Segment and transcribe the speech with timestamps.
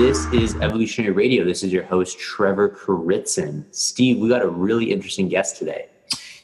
[0.00, 1.44] This is Evolutionary Radio.
[1.44, 3.66] This is your host, Trevor Kuritzin.
[3.70, 5.89] Steve, we got a really interesting guest today.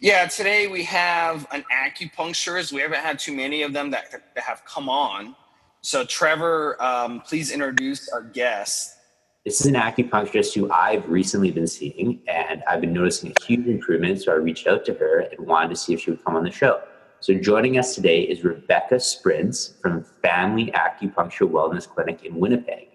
[0.06, 2.72] Yeah, today we have an acupuncturist.
[2.72, 5.34] We haven't had too many of them that, that have come on.
[5.80, 8.98] So, Trevor, um, please introduce our guest.
[9.44, 13.66] This is an acupuncturist who I've recently been seeing, and I've been noticing a huge
[13.66, 14.22] improvement.
[14.22, 16.44] So, I reached out to her and wanted to see if she would come on
[16.44, 16.82] the show.
[17.18, 22.90] So, joining us today is Rebecca Sprintz from Family Acupuncture Wellness Clinic in Winnipeg.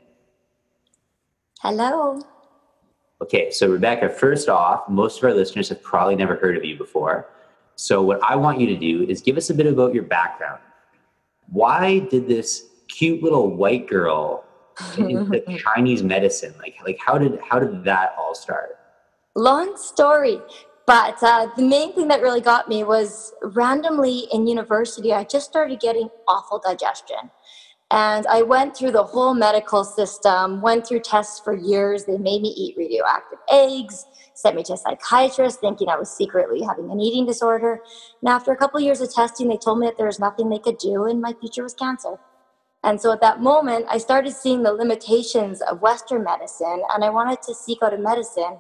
[1.60, 2.22] Hello.
[3.22, 6.76] Okay, so Rebecca, first off, most of our listeners have probably never heard of you
[6.76, 7.30] before.
[7.76, 10.60] So, what I want you to do is give us a bit about your background.
[11.48, 14.44] Why did this cute little white girl
[14.96, 16.54] get into Chinese medicine?
[16.58, 18.80] Like, like how did how did that all start?
[19.36, 20.42] Long story,
[20.88, 25.50] but uh, the main thing that really got me was randomly in university, I just
[25.50, 27.30] started getting awful digestion.
[27.92, 32.06] And I went through the whole medical system, went through tests for years.
[32.06, 36.62] They made me eat radioactive eggs, sent me to a psychiatrist thinking I was secretly
[36.62, 37.82] having an eating disorder.
[38.22, 40.50] And after a couple of years of testing, they told me that there was nothing
[40.50, 42.18] they could do and my future was cancer.
[42.84, 47.10] And so at that moment, I started seeing the limitations of Western medicine, and I
[47.10, 48.58] wanted to seek out a medicine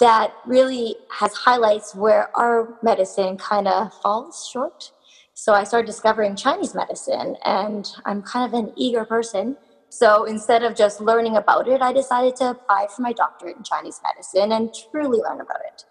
[0.00, 4.92] that really has highlights where our medicine kind of falls short.
[5.34, 9.56] So I started discovering Chinese medicine, and I'm kind of an eager person.
[9.88, 13.62] So instead of just learning about it, I decided to apply for my doctorate in
[13.62, 15.84] Chinese medicine and truly learn about it.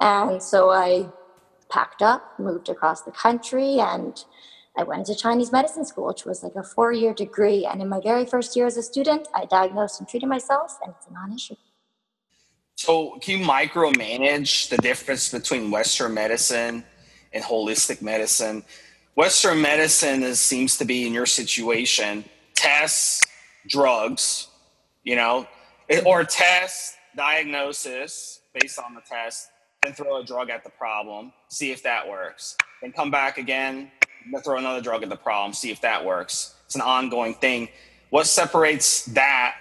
[0.00, 1.08] And so I
[1.70, 4.24] packed up, moved across the country, and
[4.76, 7.66] I went to Chinese medicine school, which was like a four year degree.
[7.66, 10.94] And in my very first year as a student, I diagnosed and treated myself, and
[10.96, 11.56] it's a non issue.
[12.76, 16.84] So, can you micromanage the difference between Western medicine
[17.32, 18.64] and holistic medicine?
[19.16, 23.22] Western medicine is, seems to be in your situation tests,
[23.68, 24.48] drugs,
[25.04, 25.46] you know,
[26.04, 29.50] or test, diagnosis based on the test,
[29.82, 32.56] then throw a drug at the problem, see if that works.
[32.82, 33.90] Then come back again,
[34.42, 36.54] throw another drug at the problem, see if that works.
[36.64, 37.68] It's an ongoing thing.
[38.10, 39.56] What separates that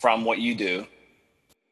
[0.00, 0.86] from what you do?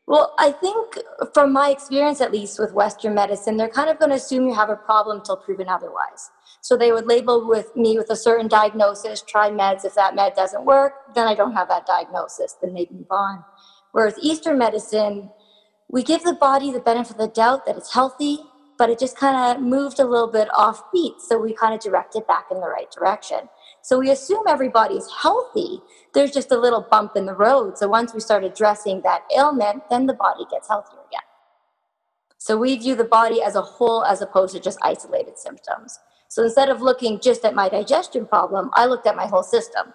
[0.06, 0.98] Well, I think
[1.32, 4.54] from my experience, at least with Western medicine, they're kind of going to assume you
[4.54, 6.30] have a problem till proven otherwise.
[6.62, 9.84] So they would label with me with a certain diagnosis, try meds.
[9.84, 12.56] If that med doesn't work, then I don't have that diagnosis.
[12.62, 13.44] Then they move on.
[13.90, 15.30] Whereas Eastern medicine,
[15.88, 18.38] we give the body the benefit of the doubt that it's healthy,
[18.78, 21.14] but it just kind of moved a little bit off beat.
[21.20, 23.48] So we kind of direct it back in the right direction.
[23.82, 25.80] So we assume everybody's healthy.
[26.14, 27.76] There's just a little bump in the road.
[27.76, 31.22] So once we start addressing that ailment, then the body gets healthier again.
[32.38, 35.98] So we view the body as a whole as opposed to just isolated symptoms.
[36.32, 39.92] So instead of looking just at my digestion problem, I looked at my whole system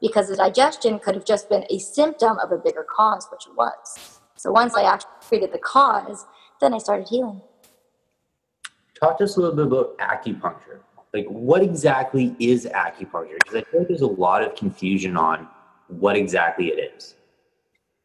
[0.00, 3.56] because the digestion could have just been a symptom of a bigger cause, which it
[3.56, 4.20] was.
[4.36, 6.26] So once I actually treated the cause,
[6.60, 7.42] then I started healing.
[9.00, 10.78] Talk to us a little bit about acupuncture
[11.12, 15.48] like what exactly is acupuncture because i like there's a lot of confusion on
[15.88, 17.16] what exactly it is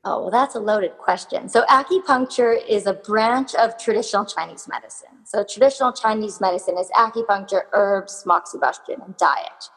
[0.06, 1.50] oh well that's a loaded question.
[1.50, 5.26] So acupuncture is a branch of traditional chinese medicine.
[5.26, 9.70] So traditional chinese medicine is acupuncture herbs moxibustion and diet.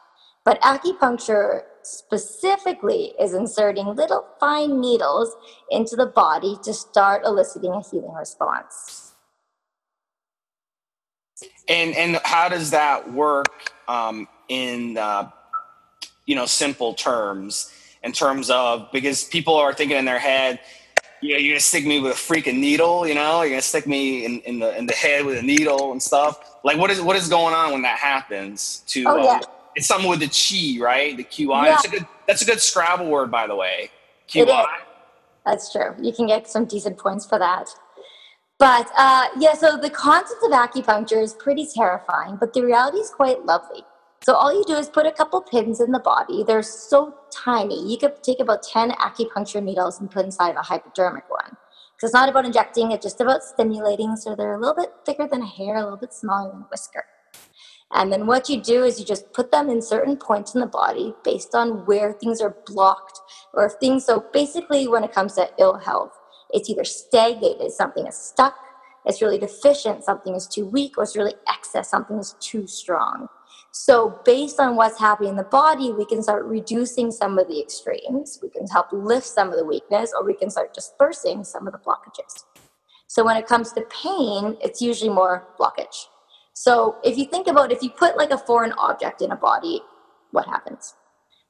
[0.45, 5.35] But acupuncture specifically is inserting little fine needles
[5.69, 9.13] into the body to start eliciting a healing response.
[11.67, 15.29] And and how does that work um, in uh,
[16.25, 17.73] you know simple terms?
[18.03, 20.59] In terms of because people are thinking in their head,
[21.21, 23.85] you know, you're gonna stick me with a freaking needle, you know, you're gonna stick
[23.85, 26.59] me in, in the in the head with a needle and stuff.
[26.63, 29.31] Like what is what is going on when that happens to oh, yeah.
[29.31, 29.41] Um,
[29.75, 31.15] it's something with the chi, right?
[31.15, 31.65] The QI.
[31.65, 31.71] Yeah.
[31.71, 33.91] That's a good that's a good Scrabble word by the way.
[34.29, 34.65] QI.
[35.45, 35.95] That's true.
[35.99, 37.69] You can get some decent points for that.
[38.59, 43.09] But uh, yeah, so the concept of acupuncture is pretty terrifying, but the reality is
[43.09, 43.83] quite lovely.
[44.21, 46.43] So all you do is put a couple pins in the body.
[46.43, 47.89] They're so tiny.
[47.89, 51.55] You could take about 10 acupuncture needles and put inside of a hypodermic one.
[51.99, 54.15] So it's not about injecting, it's just about stimulating.
[54.15, 56.65] So they're a little bit thicker than a hair, a little bit smaller than a
[56.65, 57.03] whisker.
[57.91, 60.67] And then what you do is you just put them in certain points in the
[60.67, 63.19] body based on where things are blocked
[63.53, 64.05] or if things.
[64.05, 66.11] So basically, when it comes to ill health,
[66.51, 68.55] it's either stagnated, something is stuck,
[69.05, 73.27] it's really deficient, something is too weak, or it's really excess, something is too strong.
[73.71, 77.61] So, based on what's happening in the body, we can start reducing some of the
[77.61, 78.39] extremes.
[78.41, 81.73] We can help lift some of the weakness, or we can start dispersing some of
[81.73, 82.45] the blockages.
[83.07, 86.07] So, when it comes to pain, it's usually more blockage.
[86.53, 89.81] So, if you think about if you put like a foreign object in a body,
[90.31, 90.95] what happens?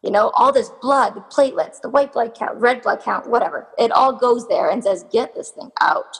[0.03, 3.67] You know, all this blood, the platelets, the white blood count, red blood count, whatever,
[3.77, 6.17] it all goes there and says, get this thing out.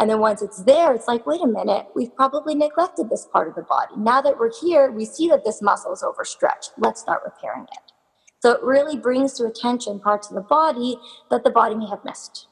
[0.00, 3.48] And then once it's there, it's like, wait a minute, we've probably neglected this part
[3.48, 3.94] of the body.
[3.96, 6.72] Now that we're here, we see that this muscle is overstretched.
[6.78, 7.92] Let's start repairing it.
[8.40, 10.96] So it really brings to attention parts of the body
[11.30, 12.46] that the body may have missed.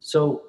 [0.00, 0.44] So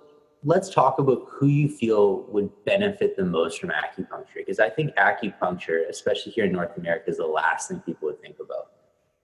[0.45, 4.37] let's talk about who you feel would benefit the most from acupuncture.
[4.37, 8.21] Because I think acupuncture, especially here in North America, is the last thing people would
[8.21, 8.69] think about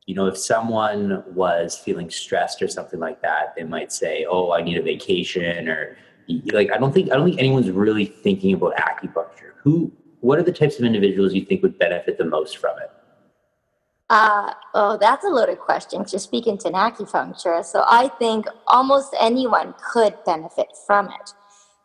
[0.05, 4.51] you know, if someone was feeling stressed or something like that, they might say, "Oh,
[4.51, 5.97] I need a vacation," or
[6.51, 9.53] like I don't think I don't think anyone's really thinking about acupuncture.
[9.63, 9.91] Who,
[10.21, 12.91] what are the types of individuals you think would benefit the most from it?
[14.09, 16.03] Uh, oh, that's a loaded question.
[16.03, 21.33] Just speaking to an acupuncturist, so I think almost anyone could benefit from it.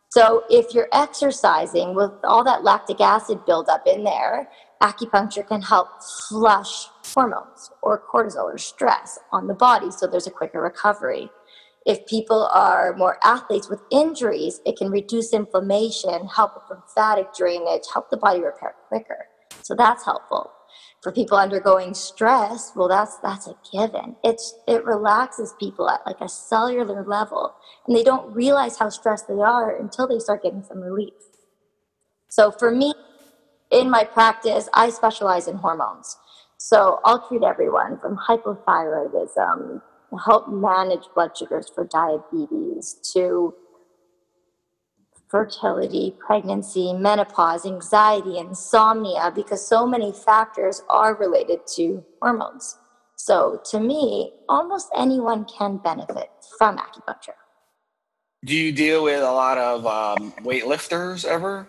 [0.08, 4.48] So if you're exercising with all that lactic acid buildup in there,
[4.82, 5.88] acupuncture can help
[6.28, 11.30] flush hormones or cortisol or stress on the body so there's a quicker recovery.
[11.86, 17.82] If people are more athletes with injuries, it can reduce inflammation, help with lymphatic drainage,
[17.92, 19.26] help the body repair quicker.
[19.62, 20.50] So that's helpful.
[21.02, 24.16] For people undergoing stress, well that's that's a given.
[24.24, 27.54] It's it relaxes people at like a cellular level
[27.86, 31.12] and they don't realize how stressed they are until they start getting some relief.
[32.30, 32.94] So for me,
[33.74, 36.16] in my practice, I specialize in hormones.
[36.56, 39.82] So I'll treat everyone from hypothyroidism,
[40.24, 43.54] help manage blood sugars for diabetes, to
[45.28, 52.78] fertility, pregnancy, menopause, anxiety, insomnia, because so many factors are related to hormones.
[53.16, 57.34] So to me, almost anyone can benefit from acupuncture.
[58.44, 61.68] Do you deal with a lot of um, weightlifters ever?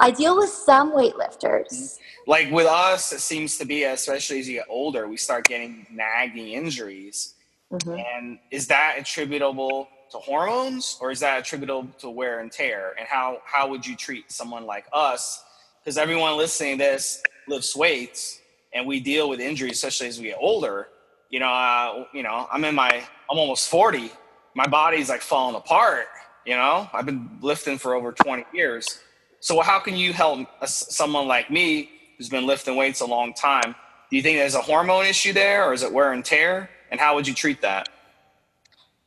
[0.00, 1.98] I deal with some weightlifters.
[2.26, 5.86] Like with us, it seems to be, especially as you get older, we start getting
[5.90, 7.34] nagging injuries.
[7.72, 7.96] Mm-hmm.
[7.98, 12.94] And is that attributable to hormones or is that attributable to wear and tear?
[12.98, 15.44] And how, how would you treat someone like us?
[15.80, 18.40] Because everyone listening to this lifts weights
[18.72, 20.88] and we deal with injuries, especially as we get older.
[21.30, 24.12] You know, uh, you know, I'm in my, I'm almost 40.
[24.54, 26.06] My body's like falling apart.
[26.46, 29.00] You know, I've been lifting for over 20 years
[29.40, 33.34] so how can you help a, someone like me who's been lifting weights a long
[33.34, 33.74] time?
[34.10, 36.70] Do you think there's a hormone issue there, or is it wear and tear?
[36.90, 37.88] And how would you treat that?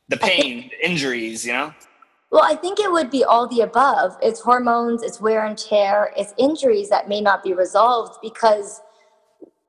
[0.08, 1.74] The pain, the injuries, you know.
[2.30, 4.16] Well, I think it would be all the above.
[4.22, 8.80] It's hormones, it's wear and tear, it's injuries that may not be resolved because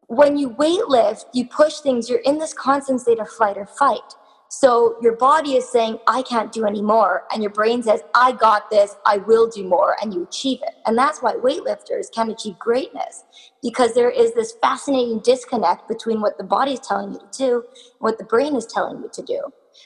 [0.07, 3.65] when you weight lift, you push things, you're in this constant state of flight or
[3.65, 4.15] fight.
[4.55, 7.23] So your body is saying, I can't do anymore.
[7.33, 9.95] And your brain says, I got this, I will do more.
[9.99, 10.75] And you achieve it.
[10.85, 13.23] And that's why weightlifters can achieve greatness
[13.63, 17.53] because there is this fascinating disconnect between what the body is telling you to do
[17.55, 17.63] and
[17.97, 19.41] what the brain is telling you to do.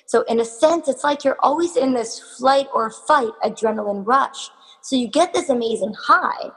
[0.06, 4.50] So, in a sense, it's like you're always in this flight or fight adrenaline rush.
[4.82, 6.52] So, you get this amazing high.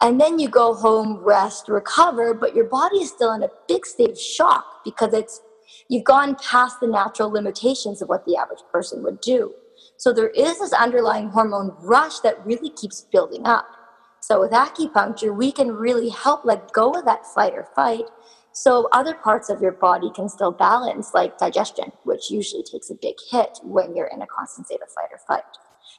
[0.00, 3.84] And then you go home, rest, recover, but your body is still in a big
[3.84, 5.40] state of shock because it's
[5.88, 9.54] You've gone past the natural limitations of what the average person would do.
[9.96, 13.66] So there is this underlying hormone rush that really keeps building up.
[14.20, 18.04] So with acupuncture, we can really help let go of that fight or fight
[18.58, 22.94] so other parts of your body can still balance, like digestion, which usually takes a
[23.00, 25.44] big hit when you're in a constant state of fight or fight.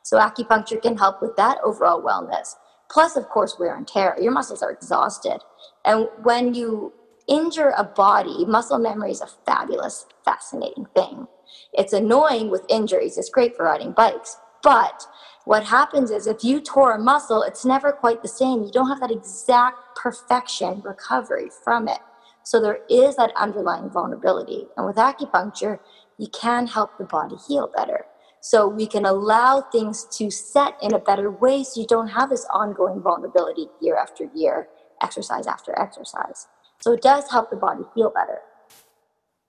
[0.04, 2.56] So acupuncture can help with that overall wellness.
[2.92, 4.18] Plus, of course, wear and tear.
[4.20, 5.40] Your muscles are exhausted.
[5.86, 6.92] And when you
[7.30, 11.28] injure a body, muscle memory is a fabulous, fascinating thing.
[11.74, 14.38] It's annoying with injuries, it's great for riding bikes.
[14.62, 15.06] But
[15.46, 18.64] what happens is if you tore a muscle, it's never quite the same.
[18.64, 22.00] You don't have that exact perfection recovery from it.
[22.44, 24.68] So there is that underlying vulnerability.
[24.76, 25.80] And with acupuncture,
[26.18, 28.06] you can help the body heal better.
[28.42, 32.30] So we can allow things to set in a better way so you don't have
[32.30, 34.68] this ongoing vulnerability year after year,
[35.02, 36.48] exercise after exercise.
[36.82, 38.40] So it does help the body feel better.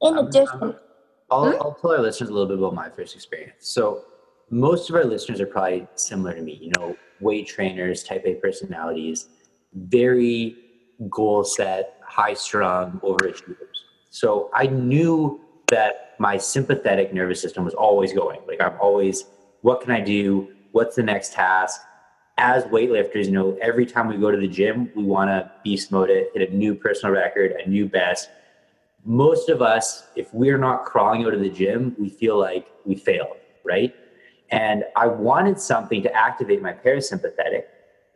[0.02, 0.74] In um, addition,
[1.30, 1.62] I'll, hmm?
[1.62, 3.68] I'll tell our listeners a little bit about my first experience.
[3.68, 4.04] So
[4.50, 8.34] most of our listeners are probably similar to me, you know, weight trainers, type A
[8.34, 9.28] personalities,
[9.74, 10.56] very
[11.08, 13.56] goal set, high strung overachievers.
[14.10, 18.40] So I knew that my sympathetic nervous system was always going.
[18.48, 19.24] Like I'm always,
[19.62, 20.48] what can I do?
[20.72, 21.80] What's the next task?
[22.40, 25.92] As weightlifters, you know, every time we go to the gym, we want to beast
[25.92, 28.30] mode it, hit a new personal record, a new best.
[29.04, 32.94] Most of us, if we're not crawling out of the gym, we feel like we
[32.96, 33.94] failed, right?
[34.50, 37.64] And I wanted something to activate my parasympathetic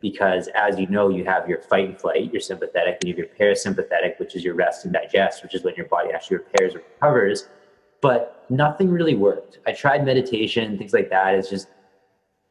[0.01, 3.19] because, as you know, you have your fight and flight, your sympathetic, and you have
[3.19, 6.73] your parasympathetic, which is your rest and digest, which is when your body actually repairs
[6.73, 7.47] or recovers.
[8.01, 9.59] But nothing really worked.
[9.67, 11.35] I tried meditation, things like that.
[11.35, 11.67] It's just,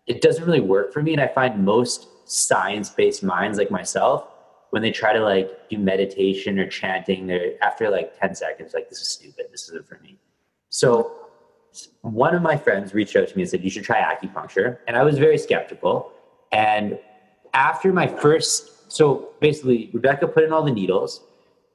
[0.06, 1.12] it doesn't really work for me.
[1.12, 4.28] And I find most science based minds like myself,
[4.70, 8.88] when they try to like do meditation or chanting, they're after like 10 seconds, like,
[8.88, 9.46] this is stupid.
[9.52, 10.18] This isn't for me.
[10.68, 11.12] So
[12.02, 14.78] one of my friends reached out to me and said, You should try acupuncture.
[14.86, 16.12] And I was very skeptical.
[16.52, 16.98] And
[17.52, 21.22] after my first, so basically, Rebecca put in all the needles.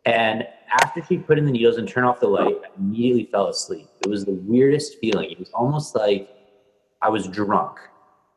[0.05, 0.47] And
[0.81, 3.87] after she put in the needles and turned off the light, I immediately fell asleep.
[4.01, 5.31] It was the weirdest feeling.
[5.31, 6.29] It was almost like
[7.01, 7.79] I was drunk.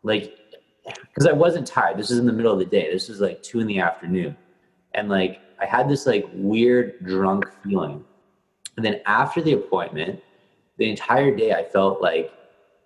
[0.03, 0.37] Like,
[0.85, 1.99] because I wasn't tired.
[1.99, 2.93] This was in the middle of the day.
[2.93, 4.37] This was like two in the afternoon.
[4.95, 8.05] And like, I had this like weird drunk feeling.
[8.77, 10.21] And then after the appointment,
[10.79, 12.33] the entire day I felt like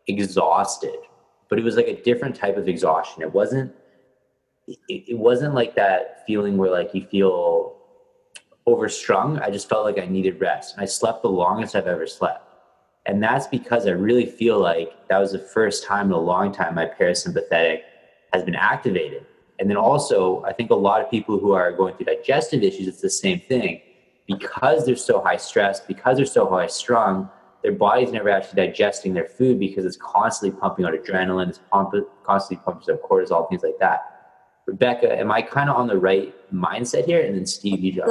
[0.09, 0.97] exhausted,
[1.49, 3.23] but it was like a different type of exhaustion.
[3.23, 3.73] It wasn't
[4.67, 7.77] it, it wasn't like that feeling where like you feel
[8.67, 9.39] overstrung.
[9.39, 10.75] I just felt like I needed rest.
[10.75, 12.46] And I slept the longest I've ever slept.
[13.07, 16.53] And that's because I really feel like that was the first time in a long
[16.53, 17.83] time my parasympathetic
[18.33, 19.25] has been activated.
[19.59, 22.89] And then also, I think a lot of people who are going through digestive issues,
[22.89, 23.81] it's the same thing.
[24.27, 27.31] Because they're so high stress, because they're so high strung,
[27.63, 31.95] their body's never actually digesting their food because it's constantly pumping out adrenaline, it's pump,
[32.25, 34.03] constantly pumping out cortisol, things like that.
[34.67, 37.25] Rebecca, am I kind of on the right mindset here?
[37.25, 38.09] And then Steve, you jump.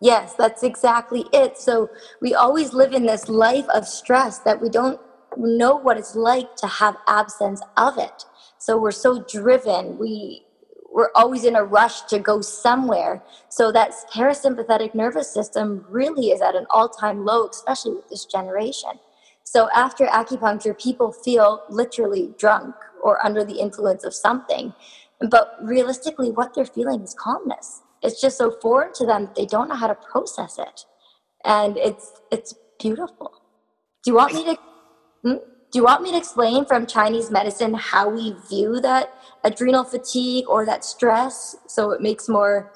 [0.00, 1.58] Yes, that's exactly it.
[1.58, 1.90] So
[2.22, 4.98] we always live in this life of stress that we don't
[5.36, 8.24] know what it's like to have absence of it.
[8.58, 9.98] So we're so driven.
[9.98, 10.46] We
[10.92, 13.22] we're always in a rush to go somewhere.
[13.48, 18.90] So that parasympathetic nervous system really is at an all-time low, especially with this generation.
[19.44, 24.74] So after acupuncture, people feel literally drunk or under the influence of something.
[25.20, 27.82] But realistically, what they're feeling is calmness.
[28.02, 30.84] It's just so foreign to them they don't know how to process it.
[31.44, 33.32] And it's it's beautiful.
[34.04, 34.58] Do you want me to
[35.22, 35.36] hmm?
[35.72, 39.12] do you want me to explain from Chinese medicine how we view that
[39.44, 42.72] adrenal fatigue or that stress so it makes more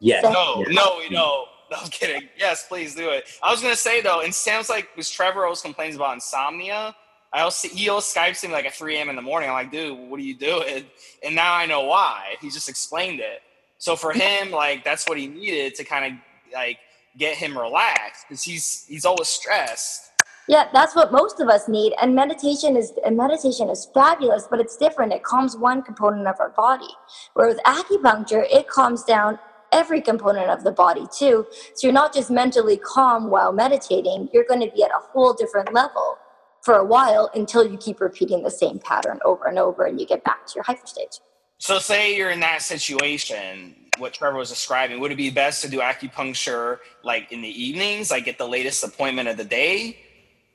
[0.00, 0.22] yes.
[0.22, 1.44] No, no, no.
[1.68, 2.28] No, I'm kidding.
[2.38, 3.28] Yes, please do it.
[3.42, 6.94] I was gonna say though, and sounds like because Trevor always complains about insomnia.
[7.32, 9.08] I also he always Skypes me like at 3 a.m.
[9.08, 9.48] in the morning.
[9.50, 10.86] I'm like, dude, what are you doing?
[11.24, 12.36] And now I know why.
[12.40, 13.40] He just explained it.
[13.78, 16.18] So for him, like that's what he needed to kind of
[16.52, 16.78] like
[17.18, 20.06] get him relaxed because he's he's always stressed
[20.48, 21.94] yeah, that's what most of us need.
[22.00, 25.12] And meditation is and meditation is fabulous, but it's different.
[25.12, 26.88] It calms one component of our body.
[27.34, 29.40] Whereas acupuncture, it calms down
[29.72, 31.46] every component of the body too.
[31.74, 35.34] So you're not just mentally calm while meditating, you're going to be at a whole
[35.34, 36.16] different level
[36.62, 40.06] for a while until you keep repeating the same pattern over and over and you
[40.06, 41.20] get back to your hyper stage.
[41.58, 45.70] So say you're in that situation, what Trevor was describing, would it be best to
[45.70, 49.98] do acupuncture like in the evenings, like get the latest appointment of the day?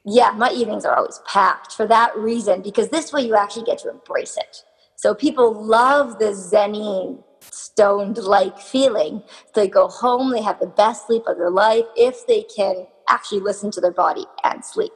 [0.05, 3.77] yeah, my evenings are always packed for that reason because this way you actually get
[3.79, 4.63] to embrace it.
[4.95, 9.23] So people love the zenny stoned like feeling.
[9.53, 13.41] They go home, they have the best sleep of their life if they can actually
[13.41, 14.93] listen to their body and sleep.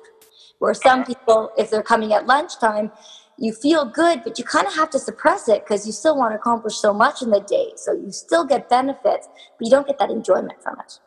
[0.60, 2.92] Where some people, if they're coming at lunchtime,
[3.38, 6.32] you feel good, but you kind of have to suppress it because you still want
[6.32, 7.74] to accomplish so much in the day.
[7.76, 9.28] So you still get benefits,
[9.58, 11.00] but you don't get that enjoyment from it.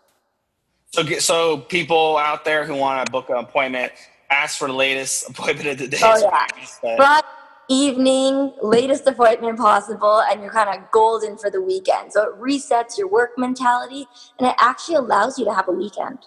[0.90, 3.92] So, so people out there who want to book an appointment,
[4.30, 5.99] ask for the latest appointment of the day.
[6.02, 7.26] Oh yeah, Friday
[7.68, 12.12] evening, latest appointment possible, and you're kind of golden for the weekend.
[12.12, 14.06] So it resets your work mentality,
[14.38, 16.18] and it actually allows you to have a weekend.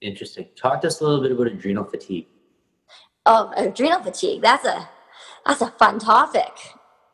[0.00, 0.48] Interesting.
[0.56, 2.26] Talk to us a little bit about adrenal fatigue.
[3.32, 4.42] Oh, adrenal fatigue.
[4.42, 4.88] That's a
[5.46, 6.50] that's a fun topic.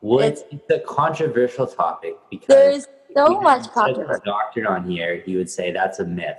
[0.00, 4.22] Well, it's, it's a controversial topic because there's so much controversy.
[4.24, 6.38] Doctor on here, he would say that's a myth.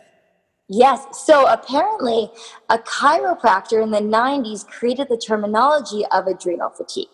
[0.68, 1.24] Yes.
[1.26, 2.32] So apparently,
[2.70, 7.08] a chiropractor in the 90s created the terminology of adrenal fatigue.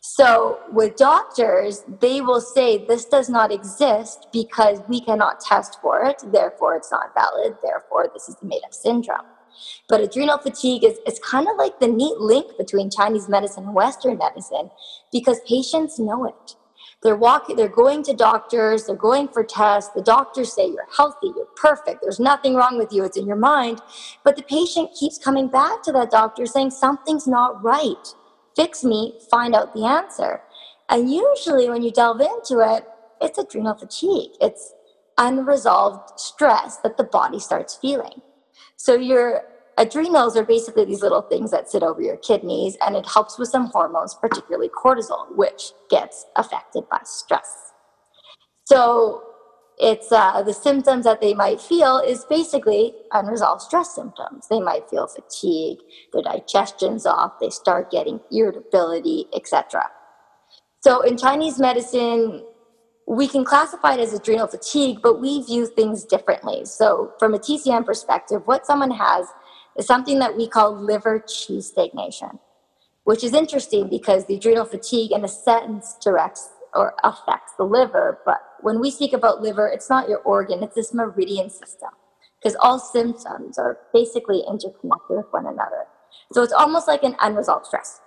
[0.00, 6.04] So, with doctors, they will say this does not exist because we cannot test for
[6.04, 9.26] it, therefore, it's not valid, therefore, this is the made up syndrome.
[9.88, 13.74] But adrenal fatigue is, is kind of like the neat link between Chinese medicine and
[13.74, 14.70] Western medicine
[15.12, 16.56] because patients know it.
[17.02, 19.92] They're walking, they're going to doctors, they're going for tests.
[19.94, 23.36] The doctors say you're healthy, you're perfect, there's nothing wrong with you, it's in your
[23.36, 23.80] mind.
[24.24, 28.14] But the patient keeps coming back to that doctor saying something's not right.
[28.56, 30.40] fix me, find out the answer.
[30.88, 32.84] And usually, when you delve into it,
[33.20, 34.30] it's adrenal fatigue.
[34.40, 34.74] It's
[35.18, 38.22] unresolved stress that the body starts feeling.
[38.76, 39.42] So, your
[39.78, 43.48] adrenals are basically these little things that sit over your kidneys, and it helps with
[43.48, 47.72] some hormones, particularly cortisol, which gets affected by stress.
[48.64, 49.22] So,
[49.78, 54.48] it's uh, the symptoms that they might feel is basically unresolved stress symptoms.
[54.48, 55.78] They might feel fatigue,
[56.12, 59.90] their digestion's off, they start getting irritability, etc.
[60.80, 62.44] So in Chinese medicine,
[63.06, 66.64] we can classify it as adrenal fatigue, but we view things differently.
[66.64, 69.26] So from a TCM perspective, what someone has
[69.76, 72.40] is something that we call liver qi stagnation,
[73.04, 78.18] which is interesting because the adrenal fatigue in a sense directs or affects the liver,
[78.26, 81.90] but when we speak about liver, it's not your organ, it's this meridian system.
[82.42, 85.86] Because all symptoms are basically interconnected with one another.
[86.32, 88.00] So it's almost like an unresolved stress.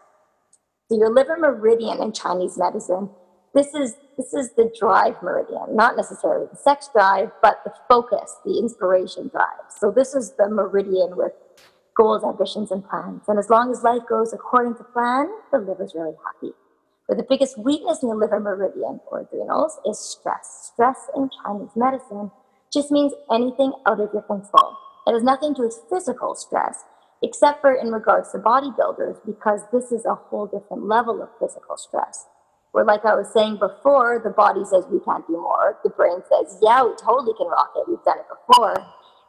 [0.90, 3.10] So your liver meridian in Chinese medicine,
[3.54, 8.36] this is this is the drive meridian, not necessarily the sex drive, but the focus,
[8.46, 9.72] the inspiration drive.
[9.80, 11.32] So this is the meridian with
[11.96, 13.24] goals, ambitions, and plans.
[13.28, 16.54] And as long as life goes according to plan, the liver's really happy.
[17.08, 20.72] But the biggest weakness in the liver meridian or adrenals is stress.
[20.74, 22.32] Stress in Chinese medicine
[22.72, 24.78] just means anything out of your control.
[25.08, 26.84] It has nothing to do with physical stress,
[27.24, 31.78] except for in regards to bodybuilders, because this is a whole different level of physical
[31.78, 32.28] stress.
[32.72, 35.80] Where, like I was saying before, the body says we can't do more.
[35.84, 37.90] The brain says, yeah, we totally can rock it.
[37.90, 38.76] We've done it before.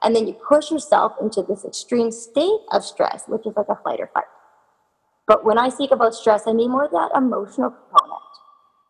[0.02, 3.76] And then you push yourself into this extreme state of stress, which is like a
[3.82, 4.24] fight or fight.
[5.26, 8.20] But when I speak about stress, I mean more that emotional component.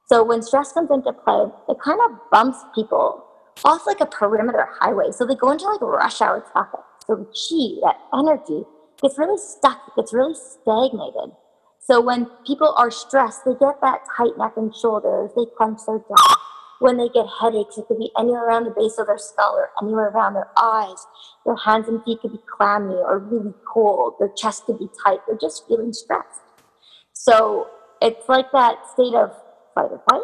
[0.06, 3.24] So when stress comes into play, it kind of bumps people
[3.64, 5.10] off like a perimeter highway.
[5.12, 6.80] So they go into like rush hour traffic.
[7.06, 8.64] So chi, that energy,
[9.00, 11.36] gets really stuck, gets really stagnated.
[11.82, 15.98] So when people are stressed, they get that tight neck and shoulders, they clench their
[15.98, 16.36] jaw.
[16.78, 19.70] When they get headaches, it could be anywhere around the base of their skull or
[19.82, 21.06] anywhere around their eyes.
[21.44, 24.14] Their hands and feet could be clammy or really cold.
[24.18, 25.18] Their chest could be tight.
[25.26, 26.40] They're just feeling stressed.
[27.12, 27.68] So
[28.00, 29.32] it's like that state of
[29.74, 30.22] fight or flight,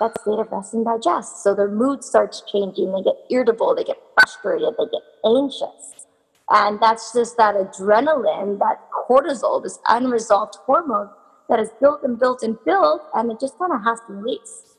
[0.00, 1.42] that state of rest and digest.
[1.42, 2.92] So their mood starts changing.
[2.92, 3.74] They get irritable.
[3.74, 4.74] They get frustrated.
[4.78, 6.06] They get anxious.
[6.50, 11.08] And that's just that adrenaline, that cortisol, this unresolved hormone
[11.48, 14.76] that is built and built and built, and it just kind of has to release.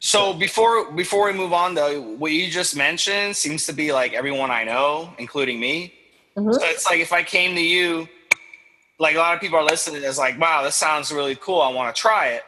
[0.00, 4.14] So before before we move on though, what you just mentioned seems to be like
[4.14, 5.92] everyone I know, including me.
[6.36, 6.52] Mm-hmm.
[6.52, 8.08] So it's like if I came to you,
[8.98, 11.60] like a lot of people are listening, it's like, wow, this sounds really cool.
[11.60, 12.42] I want to try it.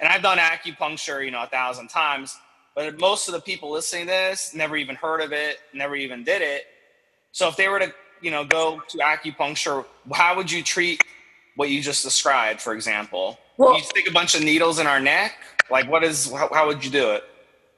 [0.00, 2.36] And I've done acupuncture, you know, a thousand times,
[2.74, 6.22] but most of the people listening to this never even heard of it, never even
[6.22, 6.64] did it.
[7.34, 7.92] So if they were to,
[8.22, 11.02] you know, go to acupuncture, how would you treat
[11.56, 13.40] what you just described, for example?
[13.58, 15.32] Well, you stick a bunch of needles in our neck
[15.68, 17.24] like, what is, how, how would you do it?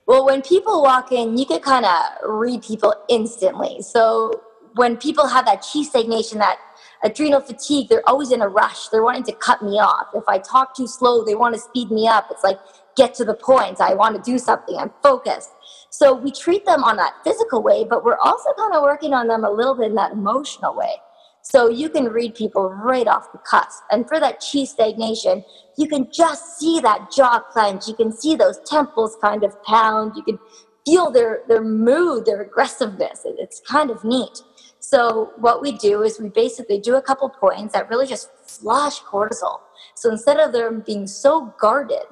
[0.06, 3.80] Well, when people walk in, you can kind of read people instantly.
[3.80, 4.42] So
[4.74, 6.58] when people have that chi stagnation, that
[7.02, 8.88] adrenal fatigue, they're always in a rush.
[8.88, 10.08] They're wanting to cut me off.
[10.14, 12.26] If I talk too slow, they want to speed me up.
[12.30, 12.58] It's like,
[12.94, 13.80] get to the point.
[13.80, 14.76] I want to do something.
[14.76, 15.50] I'm focused.
[15.98, 19.28] So we treat them on that physical way, but we're also kind of working on
[19.28, 20.92] them a little bit in that emotional way.
[21.40, 23.82] So you can read people right off the cusp.
[23.90, 25.42] And for that chi stagnation,
[25.78, 27.88] you can just see that jaw clench.
[27.88, 30.12] You can see those temples kind of pound.
[30.16, 30.38] You can
[30.84, 33.22] feel their, their mood, their aggressiveness.
[33.24, 34.42] It's kind of neat.
[34.80, 39.00] So what we do is we basically do a couple points that really just flush
[39.00, 39.60] cortisol.
[39.94, 42.04] So instead of them being so guarded,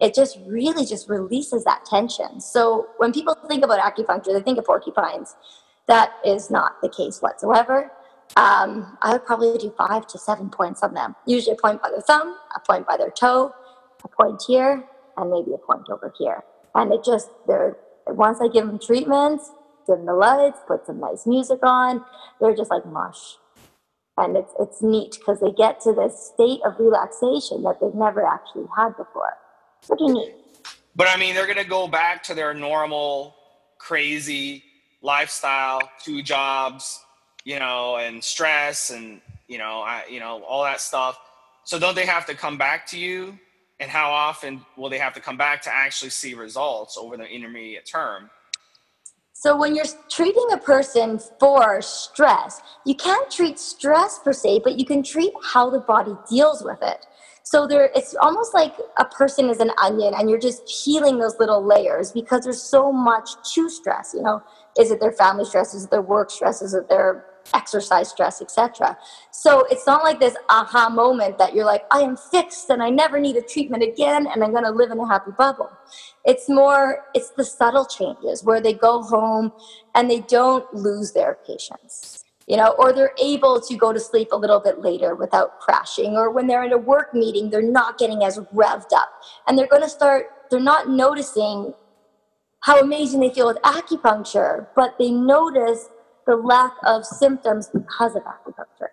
[0.00, 2.40] it just really just releases that tension.
[2.40, 5.36] So when people think about acupuncture, they think of porcupines.
[5.86, 7.90] That is not the case whatsoever.
[8.36, 11.16] Um, I would probably do five to seven points on them.
[11.26, 13.52] Usually a point by their thumb, a point by their toe,
[14.04, 14.84] a point here,
[15.16, 16.44] and maybe a point over here.
[16.74, 19.50] And it just, they're, once I give them treatments,
[19.86, 22.04] dim the lights, put some nice music on,
[22.40, 23.36] they're just like mush.
[24.16, 28.24] And it's, it's neat because they get to this state of relaxation that they've never
[28.24, 29.36] actually had before.
[29.86, 30.34] Pretty neat.
[30.96, 33.34] But I mean, they're going to go back to their normal,
[33.78, 34.62] crazy
[35.02, 37.00] lifestyle, two jobs,
[37.44, 41.18] you know, and stress and you know, I, you know, all that stuff.
[41.64, 43.38] So don't they have to come back to you?
[43.80, 47.26] And how often will they have to come back to actually see results over the
[47.26, 48.30] intermediate term?
[49.32, 54.78] So when you're treating a person for stress, you can't treat stress per se, but
[54.78, 57.06] you can treat how the body deals with it.
[57.50, 61.36] So there, it's almost like a person is an onion, and you're just peeling those
[61.40, 64.14] little layers because there's so much to stress.
[64.14, 64.40] You know,
[64.78, 65.74] is it their family stress?
[65.74, 66.62] Is it their work stress?
[66.62, 68.96] Is it their exercise stress, etc.
[69.32, 72.90] So it's not like this aha moment that you're like, I am fixed and I
[72.90, 75.70] never need a treatment again and I'm going to live in a happy bubble.
[76.24, 79.52] It's more, it's the subtle changes where they go home
[79.96, 82.19] and they don't lose their patience,
[82.50, 86.16] you know, or they're able to go to sleep a little bit later without crashing,
[86.16, 89.08] or when they're in a work meeting, they're not getting as revved up
[89.46, 91.72] and they're going to start, they're not noticing
[92.62, 95.90] how amazing they feel with acupuncture, but they notice
[96.26, 98.88] the lack of symptoms because of acupuncture.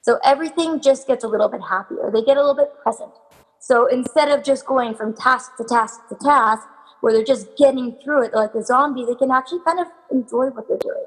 [0.00, 2.10] So everything just gets a little bit happier.
[2.10, 3.12] They get a little bit present.
[3.60, 6.66] So instead of just going from task to task to task,
[7.02, 10.46] where they're just getting through it like a zombie, they can actually kind of enjoy
[10.46, 11.04] what they're doing.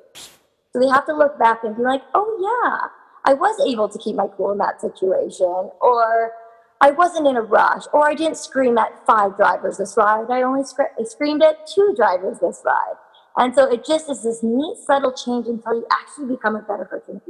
[0.74, 2.88] So they have to look back and be like, oh yeah,
[3.26, 6.32] I was able to keep my cool in that situation, or
[6.80, 10.32] I wasn't in a rush, or I didn't scream at five drivers this ride.
[10.32, 12.96] I only sc- I screamed at two drivers this ride.
[13.38, 16.86] And so it just is this neat, subtle change until you actually become a better
[16.86, 17.22] person.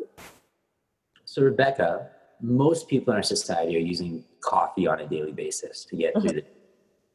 [1.26, 2.10] So, Rebecca,
[2.42, 6.24] most people in our society are using coffee on a daily basis to get through
[6.24, 6.38] mm-hmm.
[6.38, 6.61] the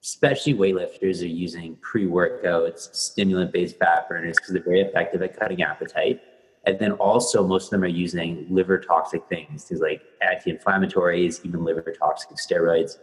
[0.06, 6.20] especially weightlifters are using pre-workouts stimulant-based fat burners because they're very effective at cutting appetite
[6.64, 11.64] and then also most of them are using liver toxic things things like anti-inflammatories even
[11.64, 12.98] liver toxic steroids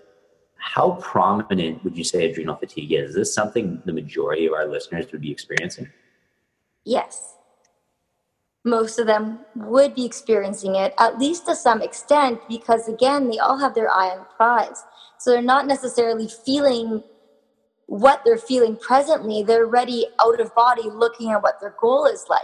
[0.64, 3.10] how prominent would you say adrenal fatigue is?
[3.10, 5.90] Is this something the majority of our listeners would be experiencing?
[6.86, 7.36] Yes.
[8.64, 13.40] Most of them would be experiencing it, at least to some extent, because again, they
[13.40, 14.86] all have their eye on the prize.
[15.24, 17.02] So they're not necessarily feeling
[17.86, 19.42] what they're feeling presently.
[19.42, 22.42] They're ready out of body looking at what their goal is like.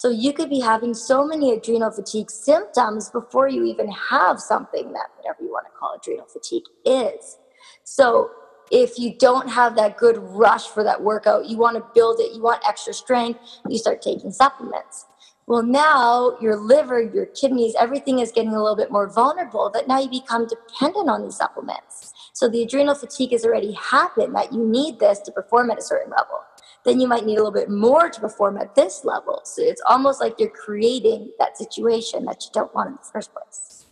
[0.00, 4.92] So you could be having so many adrenal fatigue symptoms before you even have something
[4.92, 7.38] that whatever you want to call adrenal fatigue is.
[7.84, 8.32] So
[8.72, 12.34] if you don't have that good rush for that workout, you want to build it,
[12.34, 15.06] you want extra strength, you start taking supplements.
[15.46, 19.86] Well, now your liver, your kidneys, everything is getting a little bit more vulnerable that
[19.86, 22.12] now you become dependent on these supplements.
[22.36, 25.82] So the adrenal fatigue has already happened that you need this to perform at a
[25.82, 26.40] certain level.
[26.84, 29.40] Then you might need a little bit more to perform at this level.
[29.44, 33.32] So it's almost like you're creating that situation that you don't want in the first
[33.32, 33.86] place.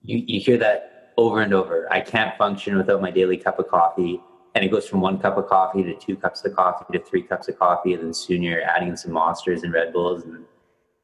[0.00, 1.86] You, you hear that over and over.
[1.92, 4.18] I can't function without my daily cup of coffee.
[4.54, 7.22] And it goes from one cup of coffee to two cups of coffee to three
[7.22, 10.44] cups of coffee, and then soon you're adding some monsters and Red Bulls, and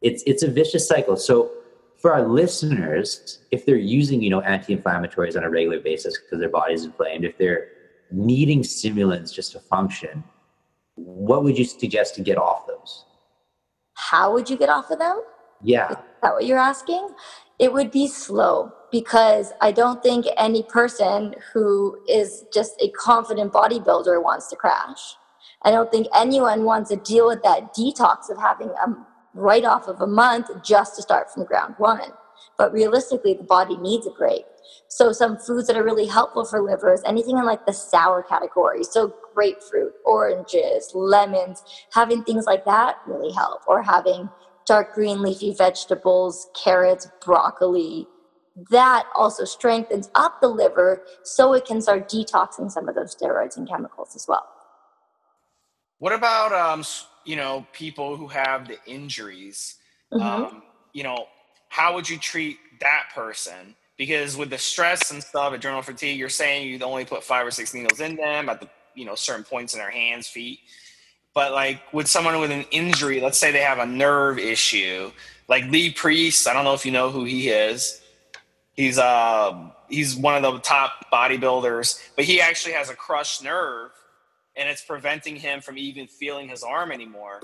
[0.03, 1.17] it's it's a vicious cycle.
[1.17, 1.51] So
[2.01, 6.49] for our listeners, if they're using you know anti-inflammatories on a regular basis because their
[6.49, 7.69] body's inflamed, if they're
[8.11, 10.25] needing stimulants just to function,
[10.95, 13.05] what would you suggest to get off those?
[13.95, 15.23] How would you get off of them?
[15.63, 15.91] Yeah.
[15.91, 17.09] Is that what you're asking?
[17.59, 23.53] It would be slow because I don't think any person who is just a confident
[23.53, 25.17] bodybuilder wants to crash.
[25.63, 28.89] I don't think anyone wants to deal with that detox of having a
[29.35, 32.13] write off of a month just to start from ground one.
[32.59, 34.45] But realistically, the body needs a break.
[34.89, 38.85] So some foods that are really helpful for livers, anything in like the sour category.
[38.85, 41.63] So grapefruit, oranges, lemons,
[41.93, 43.63] having things like that really help.
[43.67, 44.29] Or having
[44.67, 48.07] dark green leafy vegetables, carrots, broccoli,
[48.71, 53.57] that also strengthens up the liver so it can start detoxing some of those steroids
[53.57, 54.47] and chemicals as well.
[55.99, 56.85] What about um,
[57.25, 59.77] you know people who have the injuries?
[60.13, 60.23] Mm-hmm.
[60.23, 61.27] Um, you know,
[61.69, 63.75] how would you treat that person?
[63.97, 67.51] Because with the stress and stuff, adrenal fatigue, you're saying you'd only put five or
[67.51, 70.61] six needles in them at the you know certain points in their hands, feet.
[71.35, 75.13] But like with someone with an injury, let's say they have a nerve issue,
[75.49, 78.01] like Lee Priest, I don't know if you know who he is
[78.81, 83.91] He's uh he's one of the top bodybuilders, but he actually has a crushed nerve,
[84.61, 87.41] and it's preventing him from even feeling his arm anymore.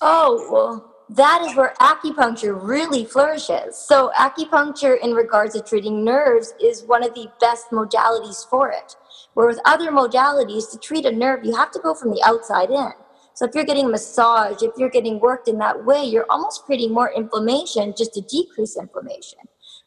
[0.00, 3.78] Oh well, that is where acupuncture really flourishes.
[3.78, 8.96] So acupuncture, in regards to treating nerves, is one of the best modalities for it.
[9.34, 12.70] Where with other modalities, to treat a nerve, you have to go from the outside
[12.70, 12.90] in.
[13.34, 16.92] So if you're getting massage, if you're getting worked in that way, you're almost creating
[16.92, 19.38] more inflammation just to decrease inflammation.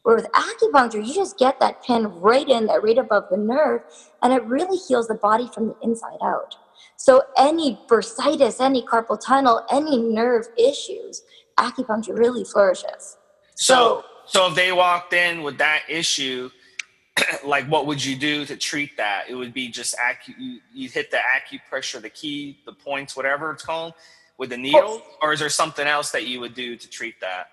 [0.06, 3.82] Where with acupuncture, you just get that pin right in there, right above the nerve,
[4.22, 6.56] and it really heals the body from the inside out.
[6.94, 11.24] So any bursitis, any carpal tunnel, any nerve issues,
[11.58, 13.16] acupuncture really flourishes.
[13.56, 16.50] So, so if they walked in with that issue,
[17.44, 19.24] like what would you do to treat that?
[19.28, 23.50] It would be just acu you, you hit the acupressure, the key, the points, whatever
[23.50, 23.94] it's called,
[24.38, 24.60] with the oh.
[24.60, 27.48] needle, or is there something else that you would do to treat that?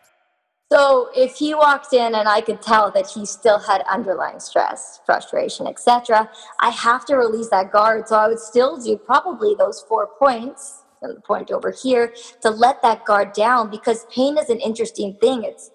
[0.73, 5.01] So if he walked in and I could tell that he still had underlying stress,
[5.05, 6.27] frustration, etc.,
[6.62, 8.07] I have to release that guard.
[8.07, 12.49] So I would still do probably those four points then the point over here to
[12.49, 15.43] let that guard down because pain is an interesting thing.
[15.43, 15.69] It's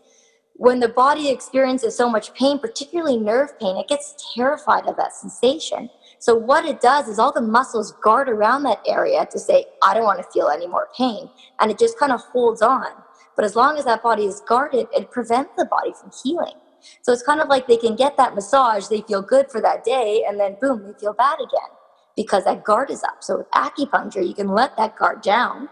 [0.55, 5.13] when the body experiences so much pain, particularly nerve pain, it gets terrified of that
[5.13, 5.91] sensation.
[6.19, 9.95] So what it does is all the muscles guard around that area to say, I
[9.95, 11.31] don't want to feel any more pain.
[11.61, 12.91] And it just kind of holds on.
[13.39, 16.55] But as long as that body is guarded, it prevents the body from healing.
[17.03, 19.85] So it's kind of like they can get that massage, they feel good for that
[19.85, 21.71] day, and then boom, they feel bad again
[22.17, 23.23] because that guard is up.
[23.23, 25.69] So with acupuncture, you can let that guard down,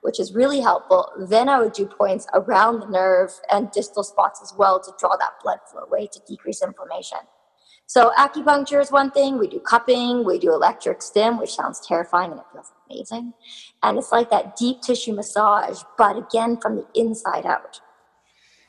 [0.00, 1.12] which is really helpful.
[1.28, 5.14] Then I would do points around the nerve and distal spots as well to draw
[5.18, 7.18] that blood flow away to decrease inflammation.
[7.84, 9.38] So acupuncture is one thing.
[9.38, 13.32] We do cupping, we do electric stim, which sounds terrifying and it feels amazing.
[13.82, 17.80] And it's like that deep tissue massage, but again from the inside out.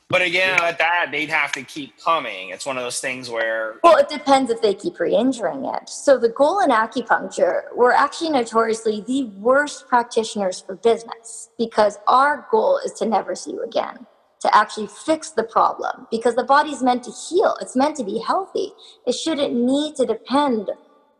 [0.08, 2.50] But again, at that, they'd have to keep coming.
[2.50, 3.76] It's one of those things where.
[3.82, 5.88] Well, it depends if they keep re injuring it.
[5.88, 12.46] So, the goal in acupuncture, we're actually notoriously the worst practitioners for business because our
[12.50, 14.06] goal is to never see you again
[14.40, 17.56] to actually fix the problem because the body's meant to heal.
[17.60, 18.72] It's meant to be healthy.
[19.06, 20.68] It shouldn't need to depend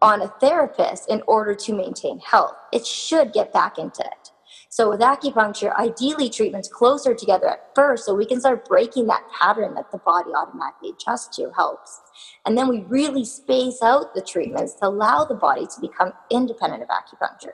[0.03, 2.57] on a therapist in order to maintain health.
[2.73, 4.33] It should get back into it.
[4.69, 9.23] So with acupuncture, ideally treatments closer together at first so we can start breaking that
[9.39, 12.01] pattern that the body automatically adjusts to helps.
[12.47, 16.83] And then we really space out the treatments to allow the body to become independent
[16.83, 17.53] of acupuncture.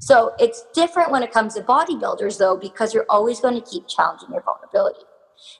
[0.00, 3.86] So it's different when it comes to bodybuilders, though, because you're always going to keep
[3.86, 5.04] challenging your vulnerability.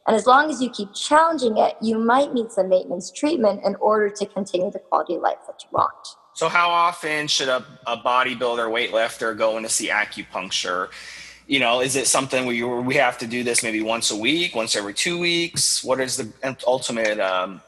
[0.06, 3.74] And as long as you keep challenging it, you might need some maintenance treatment in
[3.76, 6.16] order to continue the quality of life that you want.
[6.34, 10.88] So, how often should a, a bodybuilder, weightlifter go in to see acupuncture?
[11.46, 14.54] You know, is it something we we have to do this maybe once a week,
[14.54, 15.84] once every two weeks?
[15.84, 17.60] What is the ultimate um,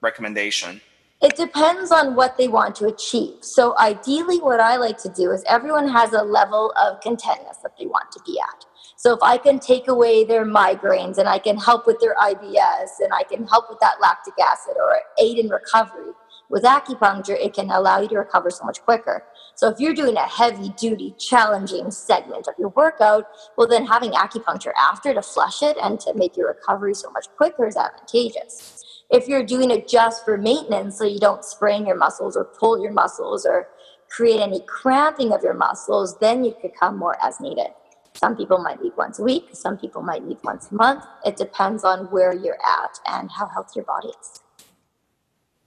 [0.00, 0.80] recommendation?
[1.22, 3.38] It depends on what they want to achieve.
[3.40, 7.72] So, ideally, what I like to do is everyone has a level of contentness that
[7.78, 8.66] they want to be at.
[8.98, 13.00] So, if I can take away their migraines and I can help with their IBS
[13.00, 16.12] and I can help with that lactic acid or aid in recovery,
[16.48, 19.24] with acupuncture, it can allow you to recover so much quicker.
[19.54, 23.26] So, if you're doing a heavy duty, challenging segment of your workout,
[23.58, 27.26] well, then having acupuncture after to flush it and to make your recovery so much
[27.36, 28.82] quicker is advantageous.
[29.10, 32.82] If you're doing it just for maintenance, so you don't sprain your muscles or pull
[32.82, 33.68] your muscles or
[34.08, 37.68] create any cramping of your muscles, then you could come more as needed.
[38.16, 41.04] Some people might need once a week, some people might need once a month.
[41.24, 44.40] It depends on where you're at and how healthy your body is.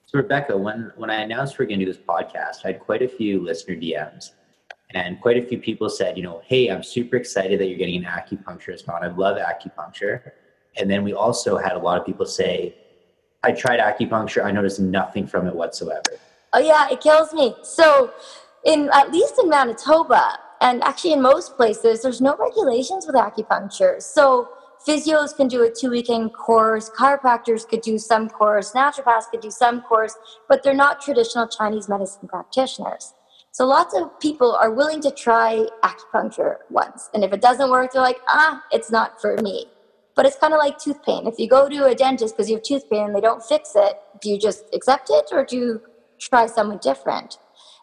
[0.05, 2.79] So Rebecca, when when I announced we are going to do this podcast, I had
[2.79, 4.31] quite a few listener DMs,
[4.95, 8.03] and quite a few people said, you know, hey, I'm super excited that you're getting
[8.03, 9.03] an acupuncturist on.
[9.03, 10.31] I love acupuncture.
[10.77, 12.75] And then we also had a lot of people say,
[13.43, 14.43] I tried acupuncture.
[14.43, 16.01] I noticed nothing from it whatsoever.
[16.53, 17.55] Oh yeah, it kills me.
[17.62, 18.12] So,
[18.65, 24.01] in at least in Manitoba, and actually in most places, there's no regulations with acupuncture.
[24.01, 24.49] So
[24.85, 29.51] physios can do a two weekend course, chiropractors could do some course, naturopaths could do
[29.51, 30.15] some course,
[30.47, 33.13] but they're not traditional Chinese medicine practitioners.
[33.51, 37.09] So lots of people are willing to try acupuncture once.
[37.13, 39.65] And if it doesn't work, they're like, ah, it's not for me.
[40.15, 41.25] But it's kind of like tooth pain.
[41.25, 43.71] If you go to a dentist because you have tooth pain and they don't fix
[43.75, 45.81] it, do you just accept it or do you
[46.19, 47.37] try someone different?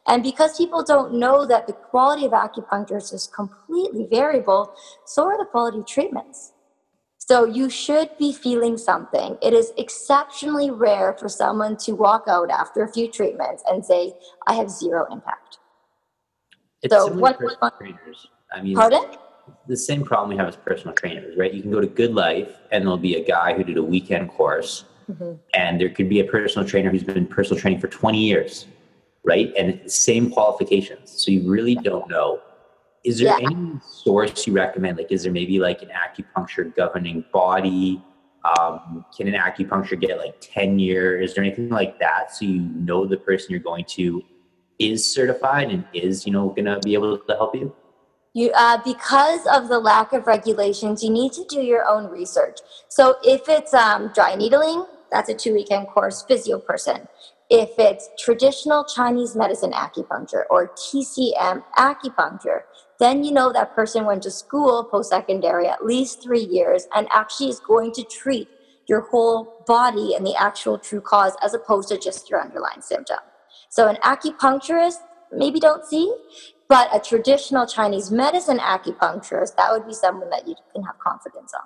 [0.07, 4.73] And because people don't know that the quality of acupuncturists is completely variable,
[5.05, 6.53] so are the quality of treatments.
[7.19, 9.37] So you should be feeling something.
[9.43, 14.15] It is exceptionally rare for someone to walk out after a few treatments and say,
[14.47, 15.59] I have zero impact.
[16.83, 17.39] It's so what,
[17.79, 18.29] trainers.
[18.53, 19.03] I mean, pardon?
[19.67, 21.53] the same problem we have as personal trainers, right?
[21.53, 24.31] You can go to Good Life and there'll be a guy who did a weekend
[24.31, 25.33] course, mm-hmm.
[25.55, 28.67] and there could be a personal trainer who's been personal training for 20 years,
[29.27, 29.53] right?
[29.59, 31.11] And same qualifications.
[31.11, 32.41] So you really don't know.
[33.05, 33.47] Is there yeah.
[33.47, 34.97] any source you recommend?
[34.97, 38.03] Like, is there maybe like an acupuncture governing body?
[38.59, 41.31] Um, can an acupuncture get like 10 years?
[41.31, 44.23] Is there anything like that so you know the person you're going to
[44.79, 47.75] is certified and is, you know, going to be able to help you?
[48.35, 52.59] You, uh, because of the lack of regulations, you need to do your own research.
[52.89, 57.09] So if it's um, dry needling, that's a two weekend course, physio person.
[57.49, 62.63] If it's traditional Chinese medicine acupuncture or TCM acupuncture,
[62.99, 67.07] then you know that person went to school post secondary at least three years and
[67.13, 68.49] actually is going to treat
[68.89, 73.19] your whole body and the actual true cause as opposed to just your underlying symptom.
[73.69, 74.99] So an acupuncturist
[75.33, 76.13] maybe don't see
[76.69, 81.53] but a traditional Chinese medicine acupuncturist, that would be someone that you can have confidence
[81.55, 81.63] on.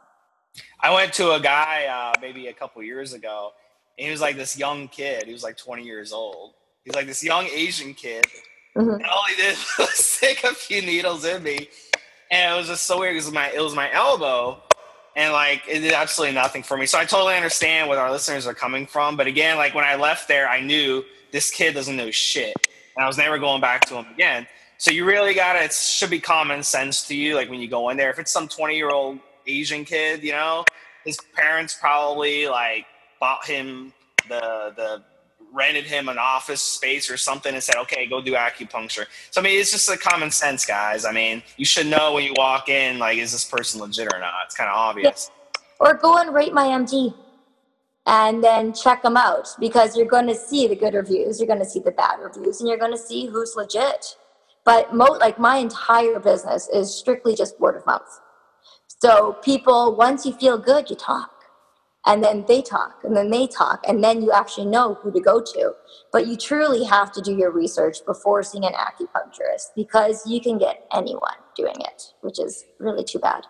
[0.81, 3.53] I went to a guy uh, maybe a couple years ago,
[4.01, 5.27] and he was like this young kid.
[5.27, 6.55] He was like 20 years old.
[6.85, 8.27] He's like this young Asian kid,
[8.77, 8.91] Mm-hmm.
[8.95, 11.69] And all he did was stick a few needles in me,
[12.31, 14.63] and it was just so weird because my it was my elbow,
[15.17, 16.87] and like it did absolutely nothing for me.
[16.87, 19.97] So I totally understand what our listeners are coming from, but again, like when I
[19.97, 22.55] left there, I knew this kid doesn't know shit,
[22.97, 24.47] and I was never going back to him again.
[24.79, 27.89] So you really gotta it should be common sense to you, like when you go
[27.89, 28.11] in there.
[28.11, 30.65] If it's some twenty year old Asian kid, you know,
[31.05, 32.87] his parents probably like
[33.21, 33.93] bought him
[34.29, 35.03] the the
[35.53, 39.07] rented him an office space or something and said, okay, go do acupuncture.
[39.31, 41.05] So, I mean, it's just like common sense, guys.
[41.05, 44.19] I mean, you should know when you walk in, like, is this person legit or
[44.19, 44.35] not?
[44.47, 45.31] It's kind of obvious.
[45.31, 45.61] Yeah.
[45.81, 47.15] Or go and rate my MD
[48.07, 51.59] and then check them out because you're going to see the good reviews, you're going
[51.59, 54.17] to see the bad reviews, and you're going to see who's legit.
[54.65, 58.21] But mo- like my entire business is strictly just word of mouth.
[58.87, 61.40] So people, once you feel good, you talk
[62.07, 65.21] and then they talk and then they talk and then you actually know who to
[65.21, 65.73] go to.
[66.13, 70.59] But you truly have to do your research before seeing an acupuncturist because you can
[70.59, 73.45] get anyone doing it which is really too bad.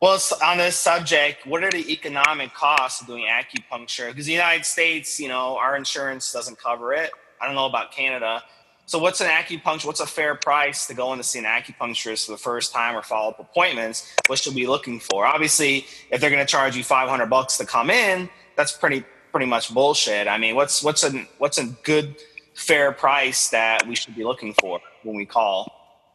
[0.00, 4.08] Well on this subject what are the economic costs of doing acupuncture?
[4.08, 7.10] Because the united states you know our insurance doesn't cover it.
[7.40, 8.42] I don't know about canada
[8.90, 9.84] so, what's an acupuncture?
[9.84, 12.96] What's a fair price to go in to see an acupuncturist for the first time
[12.96, 14.12] or follow up appointments?
[14.26, 15.24] What should we be looking for?
[15.24, 19.46] Obviously, if they're going to charge you 500 bucks to come in, that's pretty pretty
[19.46, 20.26] much bullshit.
[20.26, 22.16] I mean, what's what's a what's a good
[22.54, 25.72] fair price that we should be looking for when we call?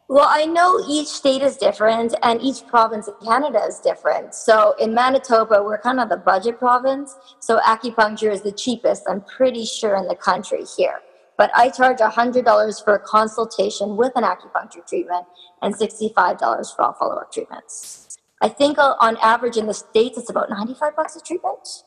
[0.08, 4.34] Well, I know each state is different and each province in Canada is different.
[4.34, 7.16] So in Manitoba, we're kind of the budget province.
[7.40, 11.00] So acupuncture is the cheapest, I'm pretty sure, in the country here.
[11.38, 15.26] But I charge $100 for a consultation with an acupuncture treatment
[15.62, 18.18] and $65 for all follow up treatments.
[18.42, 21.84] I think uh, on average in the States, it's about 95 bucks a treatment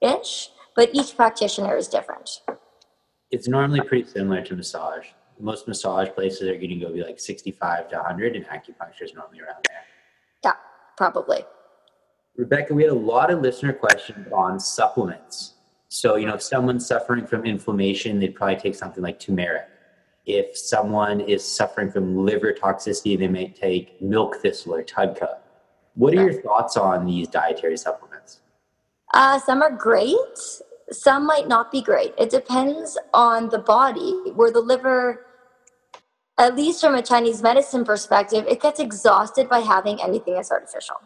[0.00, 2.42] ish, but each practitioner is different.
[3.30, 5.06] It's normally pretty similar to massage.
[5.40, 9.14] Most massage places are going to go be like 65 to 100, and acupuncture is
[9.14, 9.84] normally around there.
[10.44, 10.52] Yeah,
[10.96, 11.44] probably.
[12.36, 15.54] Rebecca, we had a lot of listener questions on supplements.
[15.88, 19.68] So, you know, if someone's suffering from inflammation, they'd probably take something like turmeric.
[20.26, 25.38] If someone is suffering from liver toxicity, they may take milk thistle or TUDCA.
[25.94, 28.40] What are your thoughts on these dietary supplements?
[29.14, 30.14] Uh, some are great.
[30.90, 32.12] Some might not be great.
[32.18, 34.12] It depends on the body.
[34.34, 35.24] Where the liver,
[36.36, 40.96] at least from a Chinese medicine perspective, it gets exhausted by having anything that's artificial.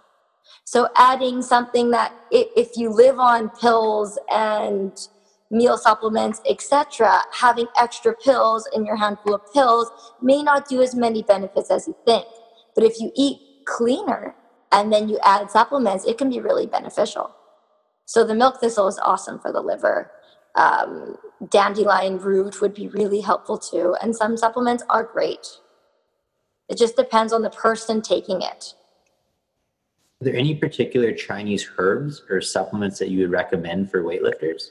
[0.64, 4.92] So adding something that if you live on pills and
[5.50, 9.90] meal supplements, etc., having extra pills in your handful of pills
[10.22, 12.26] may not do as many benefits as you think.
[12.74, 14.34] But if you eat cleaner
[14.72, 17.30] and then you add supplements, it can be really beneficial.
[18.06, 20.10] So the milk thistle is awesome for the liver.
[20.54, 21.16] Um,
[21.50, 23.94] dandelion root would be really helpful too.
[24.02, 25.46] And some supplements are great.
[26.68, 28.74] It just depends on the person taking it.
[30.22, 34.70] Are there any particular Chinese herbs or supplements that you would recommend for weightlifters?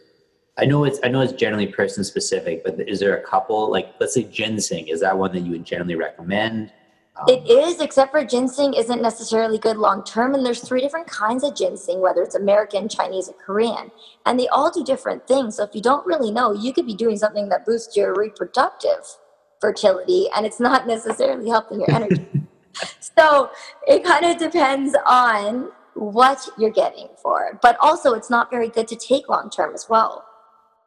[0.57, 3.93] I know it's I know it's generally person specific, but is there a couple like
[3.99, 4.87] let's say ginseng?
[4.87, 6.71] Is that one that you would generally recommend?
[7.17, 10.35] Um, it is, except for ginseng isn't necessarily good long term.
[10.35, 13.91] And there's three different kinds of ginseng, whether it's American, Chinese, or Korean,
[14.25, 15.57] and they all do different things.
[15.57, 19.03] So if you don't really know, you could be doing something that boosts your reproductive
[19.59, 22.25] fertility, and it's not necessarily helping your energy.
[22.99, 23.51] So
[23.87, 27.59] it kind of depends on what you're getting for it.
[27.61, 30.25] But also, it's not very good to take long term as well.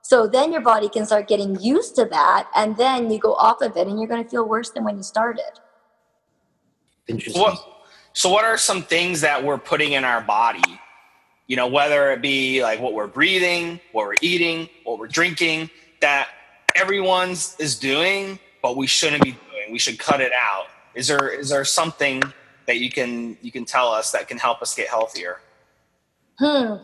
[0.02, 3.62] So then your body can start getting used to that, and then you go off
[3.62, 5.60] of it, and you're going to feel worse than when you started.
[7.06, 7.40] Interesting.
[7.40, 7.58] What,
[8.12, 10.80] so, what are some things that we're putting in our body?
[11.46, 15.68] You know, whether it be like what we're breathing, what we're eating, what we're drinking,
[16.00, 16.28] that
[16.74, 19.72] everyone's is doing, but we shouldn't be doing.
[19.72, 22.22] We should cut it out is there is there something
[22.66, 25.40] that you can you can tell us that can help us get healthier?
[26.38, 26.76] Hmm.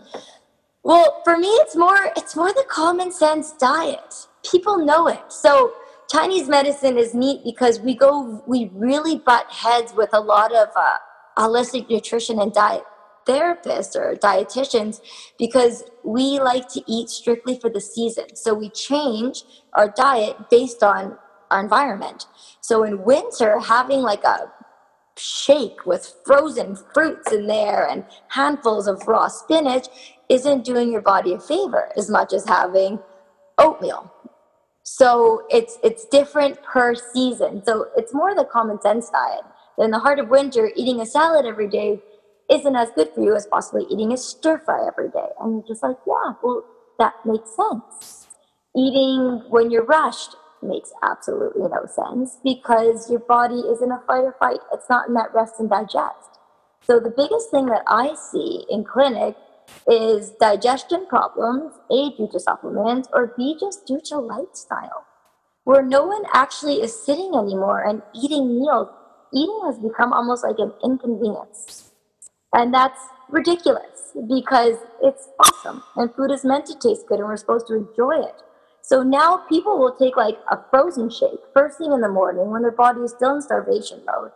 [0.82, 4.26] Well, for me, it's more it's more the common sense diet.
[4.50, 5.20] People know it.
[5.28, 5.72] So
[6.10, 10.68] Chinese medicine is neat because we go we really butt heads with a lot of
[10.74, 10.96] uh,
[11.36, 12.84] holistic nutrition and diet
[13.26, 15.00] therapists or dietitians
[15.38, 18.34] because we like to eat strictly for the season.
[18.34, 21.18] So we change our diet based on
[21.52, 22.26] environment.
[22.60, 24.50] So in winter, having like a
[25.16, 29.88] shake with frozen fruits in there and handfuls of raw spinach
[30.28, 32.98] isn't doing your body a favor as much as having
[33.58, 34.12] oatmeal.
[34.82, 37.62] So it's it's different per season.
[37.64, 39.44] So it's more the common sense diet.
[39.78, 42.02] In the heart of winter, eating a salad every day
[42.50, 45.28] isn't as good for you as possibly eating a stir fry every day.
[45.40, 46.64] And you're just like, yeah, well,
[46.98, 48.26] that makes sense.
[48.76, 54.24] Eating when you're rushed makes absolutely no sense because your body is in a fight
[54.24, 54.60] or fight.
[54.72, 56.38] It's not in that rest and digest.
[56.82, 59.36] So the biggest thing that I see in clinic
[59.86, 65.04] is digestion problems, A, due to supplements, or B, just due to lifestyle,
[65.64, 68.88] where no one actually is sitting anymore and eating meals.
[69.32, 71.92] Eating has become almost like an inconvenience.
[72.52, 77.36] And that's ridiculous because it's awesome and food is meant to taste good and we're
[77.36, 78.42] supposed to enjoy it.
[78.90, 82.62] So now people will take like a frozen shake first thing in the morning when
[82.62, 84.32] their body is still in starvation mode,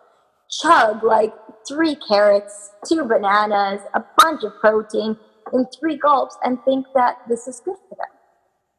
[0.48, 1.34] chug like
[1.66, 5.16] three carrots, two bananas, a bunch of protein
[5.52, 8.06] in three gulps, and think that this is good for them.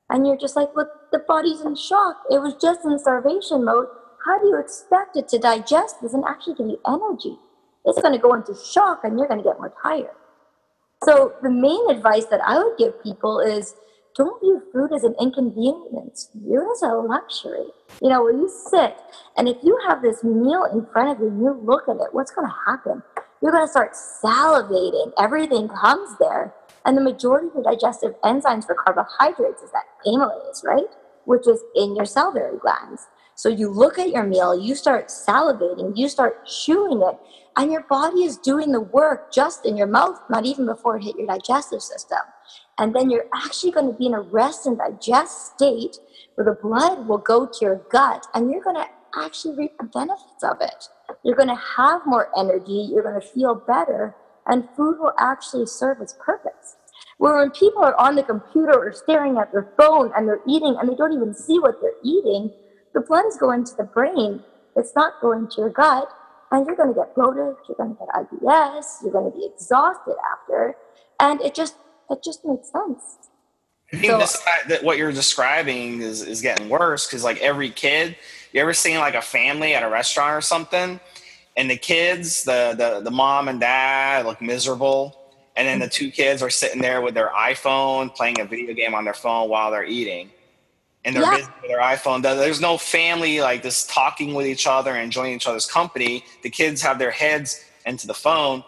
[0.09, 2.21] And you're just like, well, the body's in shock.
[2.30, 3.88] It was just in starvation mode.
[4.26, 7.38] How do you expect it to digest this and actually give you energy?
[7.84, 10.15] It's going to go into shock and you're going to get more tired.
[11.03, 13.76] So, the main advice that I would give people is
[14.16, 17.66] don't view food as an inconvenience, view it as a luxury.
[18.01, 18.95] You know, when you sit
[19.38, 22.13] and if you have this meal in front of you and you look at it,
[22.13, 23.03] what's going to happen?
[23.41, 25.11] You're going to start salivating.
[25.20, 26.53] Everything comes there.
[26.86, 30.86] And the majority of your digestive enzymes for carbohydrates is that amylase, right?
[31.26, 33.07] Which is in your salivary glands.
[33.34, 37.18] So you look at your meal, you start salivating, you start chewing it,
[37.57, 41.03] and your body is doing the work just in your mouth, not even before it
[41.03, 42.20] hit your digestive system.
[42.78, 45.97] And then you're actually going to be in a rest and digest state
[46.36, 49.86] where the blood will go to your gut and you're going to actually reap the
[49.86, 50.89] benefits of it.
[51.23, 54.15] You're going to have more energy, you're going to feel better,
[54.45, 56.76] and food will actually serve its purpose.
[57.17, 60.76] Where when people are on the computer or staring at their phone and they're eating
[60.80, 62.51] and they don't even see what they're eating,
[62.93, 64.43] the blood is going to the brain.
[64.76, 66.09] It's not going to your gut,
[66.51, 69.45] and you're going to get bloated, you're going to get IBS, you're going to be
[69.45, 70.76] exhausted after,
[71.19, 71.76] and it just
[72.10, 73.01] that just makes sense.
[73.93, 77.70] I think so, this, that what you're describing is, is getting worse because like every
[77.70, 78.16] kid,
[78.51, 80.99] you ever seen like a family at a restaurant or something,
[81.56, 85.18] and the kids, the the the mom and dad look miserable,
[85.56, 88.95] and then the two kids are sitting there with their iPhone playing a video game
[88.95, 90.32] on their phone while they're eating,
[91.06, 91.38] and they're yeah.
[91.38, 92.22] busy with their iPhone.
[92.22, 96.26] There's no family like this talking with each other and enjoying each other's company.
[96.41, 98.64] The kids have their heads into the phone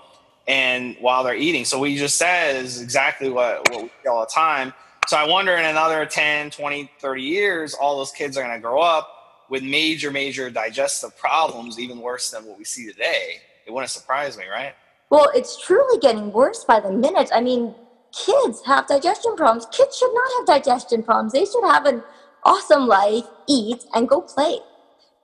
[0.48, 1.66] and while they're eating.
[1.66, 4.74] So what you just said is exactly what, what we see all the time.
[5.08, 8.62] So I wonder in another 10, 20, 30 years, all those kids are going to
[8.62, 9.10] grow up
[9.50, 13.39] with major, major digestive problems, even worse than what we see today.
[13.66, 14.74] It wouldn't surprise me, right?
[15.10, 17.30] Well, it's truly getting worse by the minute.
[17.34, 17.74] I mean,
[18.12, 19.66] kids have digestion problems.
[19.72, 21.34] Kids should not have digestion problems.
[21.34, 22.04] They should have an
[22.43, 24.60] awesome life, eat, and go play.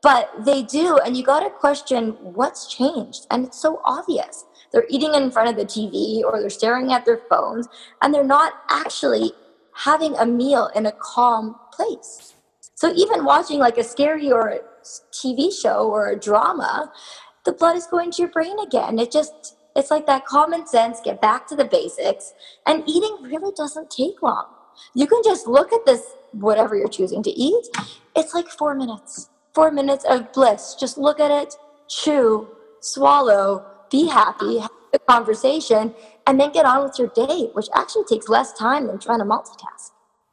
[0.02, 3.26] But they do, and you got to question what's changed.
[3.32, 7.06] And it's so obvious they're eating in front of the TV or they're staring at
[7.06, 7.68] their phones
[8.02, 9.32] and they're not actually
[9.76, 12.34] having a meal in a calm place.
[12.76, 14.60] So even watching like a scary or a
[15.14, 16.92] TV show or a drama,
[17.46, 19.00] the blood is going to your brain again.
[19.00, 22.34] It just it's like that common sense, get back to the basics.
[22.68, 24.46] And eating really doesn't take long.
[24.94, 27.68] You can just look at this whatever you're choosing to eat.
[28.16, 29.30] It's like 4 minutes.
[29.54, 30.76] 4 minutes of bliss.
[30.80, 31.56] Just look at it,
[31.88, 32.48] chew,
[32.82, 35.94] swallow, be happy, have a conversation,
[36.26, 39.26] and then get on with your day, which actually takes less time than trying to
[39.26, 39.92] multitask.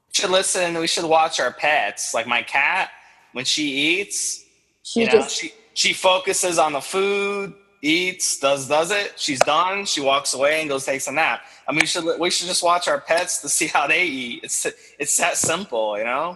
[0.08, 0.78] We should listen.
[0.78, 2.14] We should watch our pets.
[2.14, 2.90] Like my cat,
[3.32, 3.64] when she
[3.98, 4.44] eats,
[4.82, 9.12] she you know, just she she focuses on the food, eats, does does it.
[9.16, 9.84] She's done.
[9.84, 11.42] She walks away and goes takes a nap.
[11.68, 14.40] I mean, we should we should just watch our pets to see how they eat.
[14.42, 14.66] It's
[14.98, 16.34] it's that simple, you know.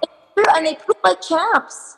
[0.54, 1.96] And they poop like champs.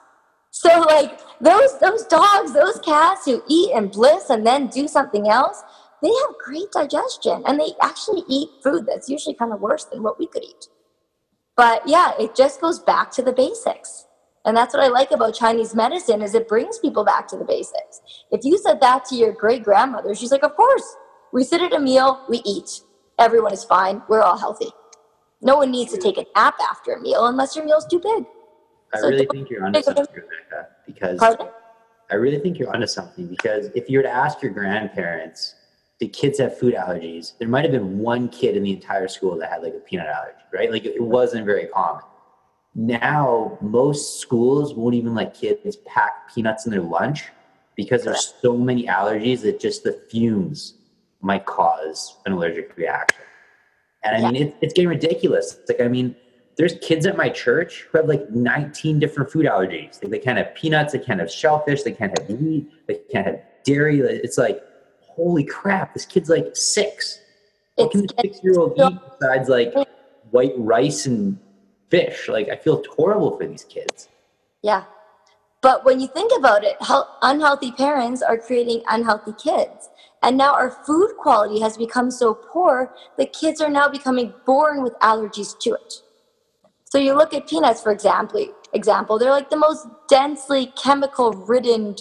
[0.59, 5.29] So like those those dogs, those cats who eat and bliss and then do something
[5.29, 5.63] else,
[6.01, 10.03] they have great digestion and they actually eat food that's usually kind of worse than
[10.03, 10.69] what we could eat.
[11.59, 14.07] But yeah, it just goes back to the basics.
[14.47, 17.45] And that's what I like about Chinese medicine is it brings people back to the
[17.45, 18.01] basics.
[18.31, 20.97] If you said that to your great grandmother, she's like, "Of course.
[21.35, 22.81] We sit at a meal, we eat.
[23.19, 24.03] Everyone is fine.
[24.09, 24.73] We're all healthy.
[25.43, 28.25] No one needs to take a nap after a meal unless your meal's too big."
[28.95, 31.49] I so really think you're onto something, Rebecca, because Pardon?
[32.11, 35.55] I really think you're onto something because if you were to ask your grandparents,
[35.99, 39.37] the kids have food allergies, there might have been one kid in the entire school
[39.39, 40.71] that had like a peanut allergy, right?
[40.71, 42.03] Like it wasn't very common.
[42.75, 47.25] Now, most schools won't even let kids pack peanuts in their lunch
[47.75, 50.75] because there's so many allergies that just the fumes
[51.23, 53.23] might cause an allergic reaction.
[54.05, 55.57] And I mean, it's, it's getting ridiculous.
[55.59, 56.15] It's like, I mean,
[56.57, 60.03] there's kids at my church who have like 19 different food allergies.
[60.03, 63.27] Like they can't have peanuts, they can't have shellfish, they can't have meat, they can't
[63.27, 64.01] have dairy.
[64.01, 64.63] It's like,
[65.01, 67.21] holy crap, this kid's like six.
[67.75, 69.75] What can a six year old eat besides like
[70.31, 71.39] white rice and
[71.91, 72.29] fish?
[72.29, 74.09] Like I feel horrible for these kids.
[74.63, 74.85] Yeah.
[75.61, 76.77] But when you think about it,
[77.23, 79.91] unhealthy parents are creating unhealthy kids.
[80.23, 84.83] And now our food quality has become so poor that kids are now becoming born
[84.83, 86.03] with allergies to it.
[86.89, 91.97] So you look at peanuts, for example, example, they're like the most densely chemical ridden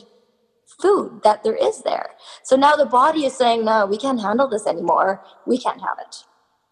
[0.80, 2.12] food that there is there.
[2.44, 5.24] So now the body is saying, no, we can't handle this anymore.
[5.48, 6.24] We can't have it.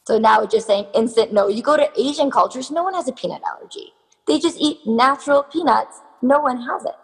[0.06, 1.48] So now it's just saying instant no.
[1.48, 3.94] You go to Asian cultures, no one has a peanut allergy.
[4.28, 6.02] They just eat natural peanuts.
[6.22, 6.96] No one has it.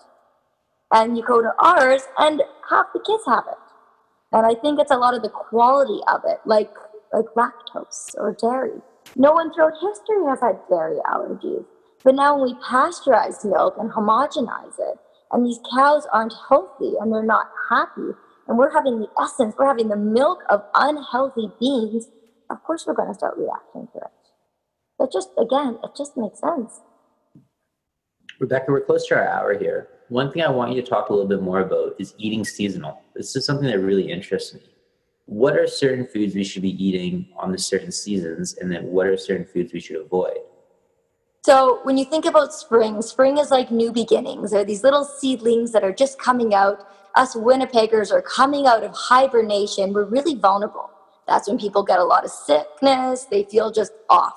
[0.92, 3.58] And you go to ours, and half the kids have it.
[4.32, 6.74] And I think it's a lot of the quality of it, like
[7.14, 8.82] like lactose or dairy.
[9.16, 11.66] No one throughout history has had dairy allergies.
[12.04, 14.98] But now when we pasteurize milk and homogenize it,
[15.32, 18.16] and these cows aren't healthy and they're not happy,
[18.48, 22.08] and we're having the essence, we're having the milk of unhealthy beings,
[22.50, 25.04] of course we're going to start reacting to it.
[25.04, 26.82] It just, again, it just makes sense.
[28.40, 29.90] Rebecca, we're close to our hour here.
[30.08, 33.02] One thing I want you to talk a little bit more about is eating seasonal.
[33.14, 34.62] This is something that really interests me.
[35.30, 39.06] What are certain foods we should be eating on the certain seasons, and then what
[39.06, 40.40] are certain foods we should avoid?
[41.46, 44.50] So, when you think about spring, spring is like new beginnings.
[44.50, 46.84] There are these little seedlings that are just coming out.
[47.14, 49.94] Us Winnipeggers are coming out of hibernation.
[49.94, 50.90] We're really vulnerable.
[51.28, 54.34] That's when people get a lot of sickness, they feel just off.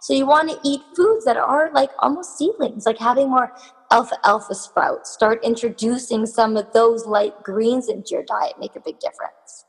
[0.00, 3.52] So you want to eat foods that are like almost seedlings, like having more
[3.92, 5.12] alfalfa sprouts.
[5.12, 9.66] Start introducing some of those light greens into your diet, make a big difference.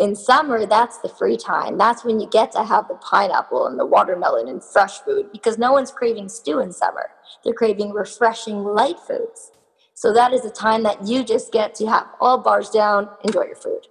[0.00, 1.78] In summer, that's the free time.
[1.78, 5.56] That's when you get to have the pineapple and the watermelon and fresh food because
[5.56, 7.10] no one's craving stew in summer.
[7.44, 9.52] They're craving refreshing light foods.
[9.94, 13.44] So that is a time that you just get to have all bars down, enjoy
[13.44, 13.86] your food.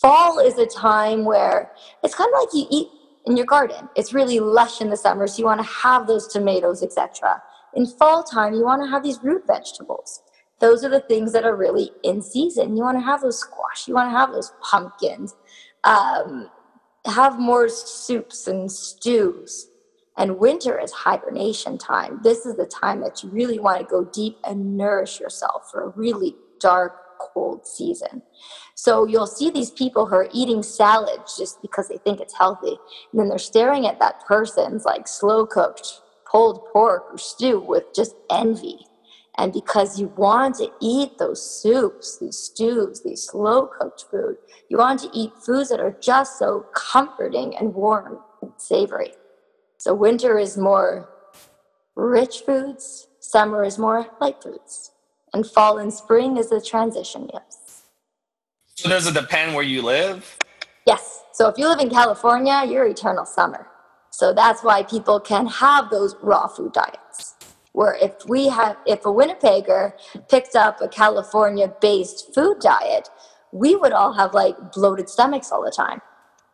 [0.00, 2.88] Fall is a time where it's kind of like you eat
[3.26, 3.90] in your garden.
[3.96, 7.42] It's really lush in the summer, so you want to have those tomatoes, etc.
[7.74, 10.22] In fall time, you want to have these root vegetables.
[10.64, 12.74] Those are the things that are really in season.
[12.74, 13.86] You want to have those squash.
[13.86, 15.36] You want to have those pumpkins.
[15.84, 16.48] Um,
[17.04, 19.68] have more soups and stews.
[20.16, 22.20] And winter is hibernation time.
[22.22, 25.82] This is the time that you really want to go deep and nourish yourself for
[25.82, 28.22] a really dark, cold season.
[28.74, 32.78] So you'll see these people who are eating salads just because they think it's healthy.
[33.12, 37.84] And then they're staring at that person's like slow cooked pulled pork or stew with
[37.94, 38.78] just envy.
[39.36, 44.36] And because you want to eat those soups, these stews, these slow cooked food,
[44.68, 49.12] you want to eat foods that are just so comforting and warm and savory.
[49.76, 51.08] So winter is more
[51.96, 54.92] rich foods, summer is more light foods,
[55.32, 57.82] and fall and spring is the transition yes.
[58.76, 60.38] So does it depend where you live?
[60.86, 61.22] Yes.
[61.32, 63.66] So if you live in California, you're eternal summer.
[64.10, 67.34] So that's why people can have those raw food diets.
[67.74, 69.92] Where if we have, if a Winnipegger
[70.28, 73.08] picked up a California based food diet,
[73.52, 76.00] we would all have like bloated stomachs all the time.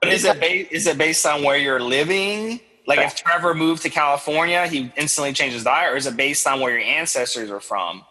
[0.01, 2.61] But is it, ba- is it based on where you're living?
[2.87, 6.47] Like if Trevor moved to California, he instantly changed his diet, or is it based
[6.47, 8.03] on where your ancestors are from?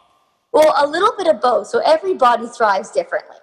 [0.51, 1.67] Well, a little bit of both.
[1.67, 3.37] So every body thrives differently.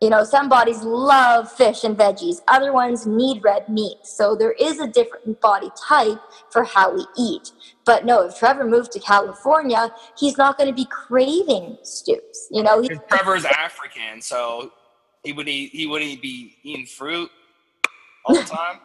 [0.00, 3.98] You know, some bodies love fish and veggies, other ones need red meat.
[4.02, 6.18] So there is a different body type
[6.50, 7.52] for how we eat.
[7.84, 12.48] But no, if Trevor moved to California, he's not going to be craving stews.
[12.50, 14.72] You know, Trevor's African, so
[15.22, 15.72] he would eat.
[15.72, 17.30] He wouldn't be eating fruit
[18.24, 18.80] all the time.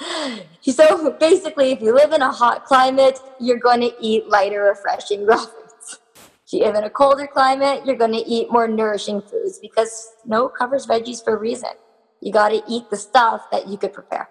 [0.62, 5.26] so basically, if you live in a hot climate, you're going to eat lighter, refreshing
[5.26, 5.44] raw
[6.52, 10.08] if you live in a colder climate, you're going to eat more nourishing foods because
[10.24, 11.70] snow covers veggies for a reason.
[12.20, 14.28] You got to eat the stuff that you could prepare.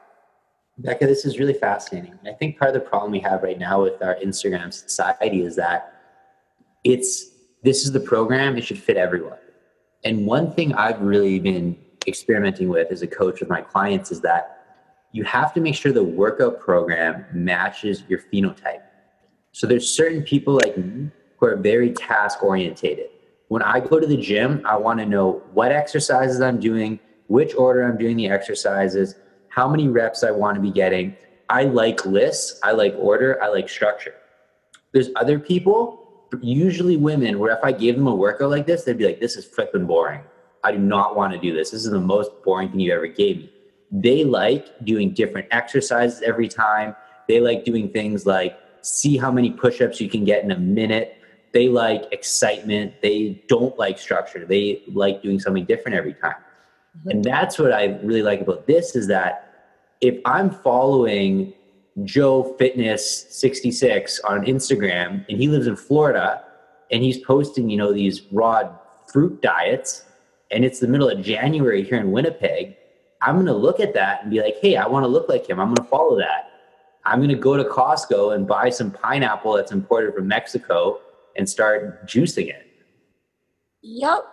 [0.79, 2.19] Becca, this is really fascinating.
[2.25, 5.55] I think part of the problem we have right now with our Instagram society is
[5.55, 5.93] that
[6.83, 7.29] it's
[7.63, 9.37] this is the program, it should fit everyone.
[10.03, 14.19] And one thing I've really been experimenting with as a coach with my clients is
[14.21, 14.57] that
[15.13, 18.83] you have to make sure the workout program matches your phenotype.
[19.53, 23.09] So there's certain people like me who are very task orientated.
[23.47, 27.55] When I go to the gym, I want to know what exercises I'm doing, which
[27.55, 29.15] order I'm doing the exercises,
[29.47, 31.15] how many reps I want to be getting.
[31.49, 34.13] I like lists, I like order, I like structure.
[34.91, 38.97] There's other people, usually women, where if I gave them a workout like this, they'd
[38.97, 40.21] be like, this is flipping boring.
[40.63, 41.71] I do not want to do this.
[41.71, 43.53] This is the most boring thing you ever gave me.
[43.91, 46.95] They like doing different exercises every time.
[47.27, 50.59] They like doing things like see how many push ups you can get in a
[50.59, 51.18] minute
[51.51, 56.35] they like excitement they don't like structure they like doing something different every time
[56.97, 57.09] mm-hmm.
[57.09, 61.53] and that's what i really like about this is that if i'm following
[62.03, 66.43] Joe Fitness 66 on Instagram, and he lives in Florida,
[66.91, 68.75] and he's posting, you know, these raw
[69.11, 70.05] fruit diets,
[70.51, 72.75] and it's the middle of January here in Winnipeg.
[73.21, 75.49] I'm going to look at that and be like, hey, I want to look like
[75.49, 75.59] him.
[75.59, 76.51] I'm going to follow that.
[77.05, 80.99] I'm going to go to Costco and buy some pineapple that's imported from Mexico
[81.37, 82.65] and start juicing it.
[83.81, 84.25] Yep.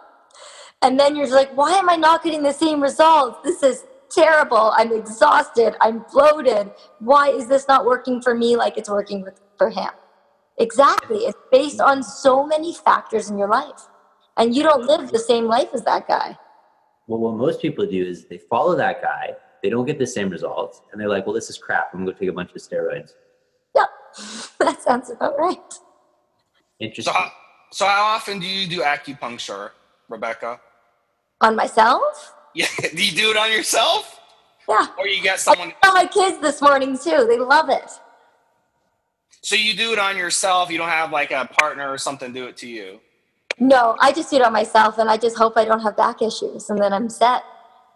[0.83, 3.39] And then you're like, why am I not getting the same results?
[3.45, 4.73] This is terrible.
[4.77, 5.75] I'm exhausted.
[5.81, 6.71] I'm bloated.
[7.01, 9.91] Why is this not working for me like it's working with, for him?
[10.59, 11.19] Exactly.
[11.19, 13.89] It's based on so many factors in your life.
[14.37, 16.39] And you don't live the same life as that guy.
[17.09, 20.29] Well, what most people do is they follow that guy, they don't get the same
[20.29, 21.91] results, and they're like, well, this is crap.
[21.95, 23.13] I'm going to take a bunch of steroids.
[23.75, 23.89] Yep.
[24.61, 25.75] that sounds about right.
[26.81, 27.13] Interesting.
[27.13, 27.33] So how,
[27.73, 29.71] so how often do you do acupuncture,
[30.09, 30.61] Rebecca?
[31.41, 32.33] On myself?
[32.57, 32.65] Yeah,
[32.95, 34.19] do you do it on yourself?
[34.67, 34.87] Yeah.
[34.99, 35.75] Or you get someone?
[35.83, 37.27] I my kids this morning too.
[37.29, 37.91] They love it.
[39.43, 40.71] So you do it on yourself.
[40.71, 42.99] You don't have like a partner or something do it to you.
[43.59, 46.23] No, I just do it on myself, and I just hope I don't have back
[46.23, 47.43] issues, and then I'm set.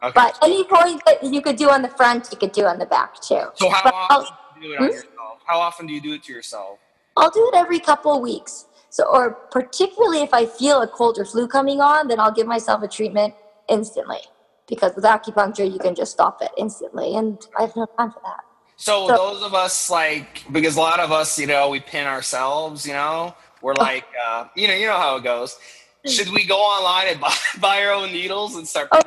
[0.03, 0.13] Okay.
[0.15, 2.85] But any point that you could do on the front, you could do on the
[2.85, 3.45] back too.
[3.55, 4.93] so how But often I'll, do you do it on Hmm?
[4.93, 5.39] yourself?
[5.47, 6.79] How often do you do it to yourself?
[7.17, 8.67] I'll do it every couple of weeks.
[8.91, 12.47] So, or particularly if I feel a cold or flu coming on, then I'll give
[12.47, 13.35] myself a treatment
[13.69, 14.19] instantly.
[14.67, 18.21] Because with acupuncture, you can just stop it instantly, and I have no time for
[18.25, 18.41] that.
[18.77, 22.07] So, So- those of us like because a lot of us, you know, we pin
[22.07, 23.83] ourselves, you know, we're Oh.
[23.83, 25.59] like, uh, you know, you know how it goes.
[26.07, 29.01] Should we go online and buy, buy our own needles and start Oh,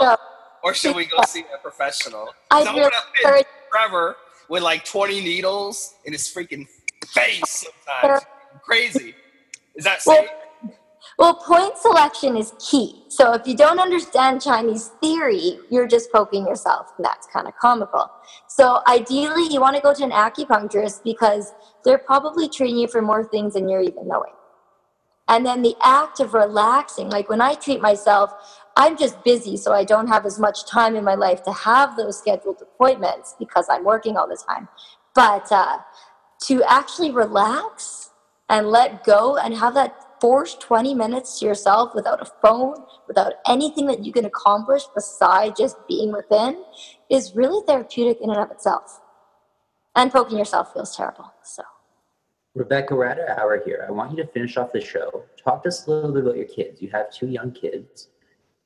[0.00, 0.16] no.
[0.62, 2.32] or should we go see a professional?
[2.50, 4.16] I really want to pin Trevor
[4.48, 6.66] with like 20 needles in his freaking
[7.08, 8.22] face sometimes.
[8.62, 9.14] Crazy.
[9.76, 10.26] Is that Well.
[11.18, 13.04] Well, point selection is key.
[13.08, 17.54] So if you don't understand Chinese theory, you're just poking yourself, and that's kind of
[17.56, 18.10] comical.
[18.48, 21.52] So ideally, you want to go to an acupuncturist because
[21.84, 24.32] they're probably treating you for more things than you're even knowing.
[25.28, 28.32] And then the act of relaxing, like when I treat myself,
[28.76, 31.96] I'm just busy, so I don't have as much time in my life to have
[31.96, 34.68] those scheduled appointments because I'm working all the time.
[35.14, 35.78] But uh,
[36.42, 38.05] to actually relax
[38.48, 42.76] and let go and have that forced 20 minutes to yourself without a phone,
[43.06, 46.62] without anything that you can accomplish besides just being within,
[47.10, 49.00] is really therapeutic in and of itself.
[49.94, 51.32] And poking yourself feels terrible.
[51.42, 51.62] So.
[52.54, 53.84] Rebecca, we're at an hour here.
[53.86, 55.24] I want you to finish off the show.
[55.42, 56.80] Talk to us a little bit about your kids.
[56.80, 58.08] You have two young kids.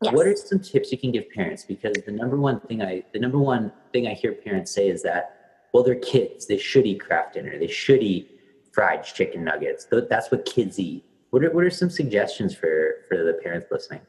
[0.02, 0.14] Yes.
[0.14, 1.64] What are some tips you can give parents?
[1.64, 5.02] Because the number one thing I the number one thing I hear parents say is
[5.02, 6.46] that, well, they're kids.
[6.46, 7.58] They should eat Kraft Dinner.
[7.58, 8.39] They should eat
[8.72, 9.86] fried chicken nuggets.
[9.90, 11.04] That's what kids eat.
[11.30, 14.00] What are what are some suggestions for for the parents listening?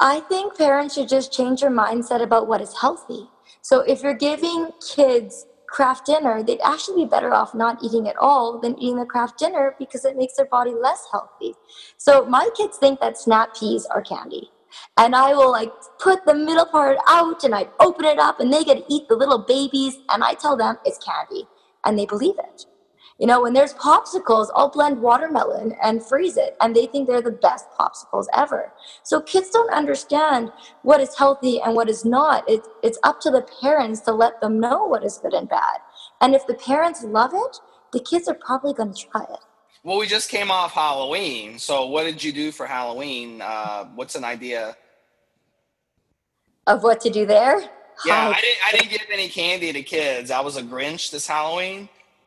[0.00, 3.28] I think parents should just change their mindset about what is healthy.
[3.62, 8.16] So if you're giving kids Kraft Dinner, they'd actually be better off not eating at
[8.16, 11.54] all than eating the Kraft Dinner because it makes their body less healthy.
[11.96, 14.50] So my kids think that snap peas are candy.
[14.96, 18.52] And I will like put the middle part out and I open it up and
[18.52, 21.48] they get to eat the little babies and I tell them it's candy
[21.84, 22.66] and they believe it.
[23.18, 27.22] You know, when there's popsicles, I'll blend watermelon and freeze it, and they think they're
[27.22, 28.72] the best popsicles ever.
[29.04, 30.50] So kids don't understand
[30.82, 32.48] what is healthy and what is not.
[32.48, 35.78] It, it's up to the parents to let them know what is good and bad.
[36.20, 37.58] And if the parents love it,
[37.92, 39.40] the kids are probably going to try it.
[39.84, 41.58] Well, we just came off Halloween.
[41.58, 43.40] So, what did you do for Halloween?
[43.42, 44.76] Uh, what's an idea?
[46.66, 47.60] Of what to do there?
[48.04, 48.58] Yeah, I didn't.
[48.66, 50.32] I didn't give any candy to kids.
[50.32, 51.88] I was a Grinch this Halloween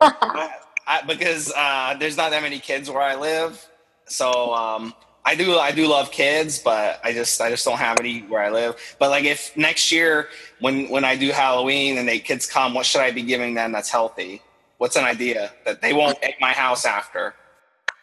[0.88, 3.68] I, because uh, there's not that many kids where I live.
[4.06, 5.58] So um, I do.
[5.58, 8.96] I do love kids, but I just I just don't have any where I live.
[8.98, 10.28] But like if next year
[10.60, 13.70] when when I do Halloween and they kids come, what should I be giving them
[13.70, 14.40] that's healthy?
[14.78, 17.34] What's an idea that they won't egg my house after?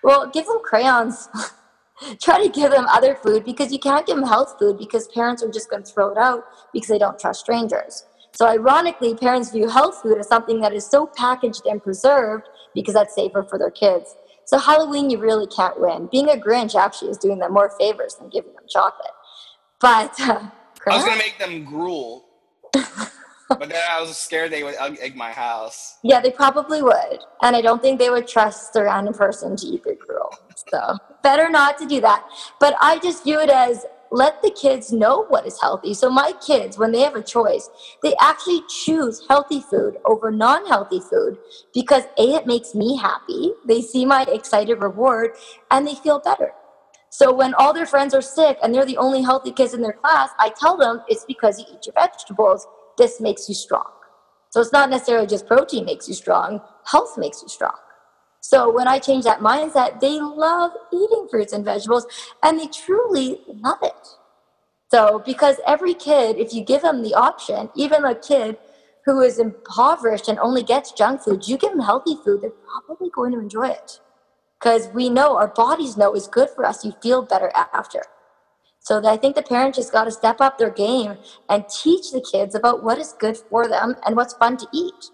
[0.04, 1.28] Well, give them crayons.
[2.22, 5.42] Try to give them other food because you can't give them health food because parents
[5.42, 8.06] are just going to throw it out because they don't trust strangers.
[8.34, 12.94] So, ironically, parents view health food as something that is so packaged and preserved because
[12.94, 14.16] that's safer for their kids.
[14.46, 16.08] So, Halloween, you really can't win.
[16.12, 19.08] Being a Grinch actually is doing them more favors than giving them chocolate.
[19.80, 20.50] But, uh,
[20.88, 22.26] I was gonna make them gruel,
[22.74, 25.98] but then I was scared they would egg my house.
[26.04, 27.20] Yeah, they probably would.
[27.42, 30.30] And I don't think they would trust a random person to eat their gruel.
[30.70, 32.28] So better not to do that.
[32.60, 35.93] But I just view it as let the kids know what is healthy.
[35.93, 37.70] So my kids, when they have a choice,
[38.01, 41.38] they actually choose healthy food over non-healthy food
[41.74, 43.53] because A, it makes me happy.
[43.68, 45.32] They see my excited reward
[45.72, 46.51] and they feel better.
[47.10, 49.93] So when all their friends are sick and they're the only healthy kids in their
[49.93, 52.68] class, I tell them it's because you eat your vegetables.
[52.97, 53.89] This makes you strong.
[54.49, 57.76] So it's not necessarily just protein makes you strong, health makes you strong.
[58.48, 62.06] So when I change that mindset, they love eating fruits and vegetables
[62.43, 64.08] and they truly love it.
[64.91, 68.58] So because every kid, if you give them the option, even a kid
[69.06, 72.52] who is impoverished and only gets junk food, you give them healthy food, they're
[72.86, 74.00] probably going to enjoy it.
[74.60, 76.86] Because we know, our bodies know is good for us.
[76.86, 78.04] You feel better after.
[78.80, 81.18] So I think the parents just got to step up their game
[81.50, 85.10] and teach the kids about what is good for them and what's fun to eat.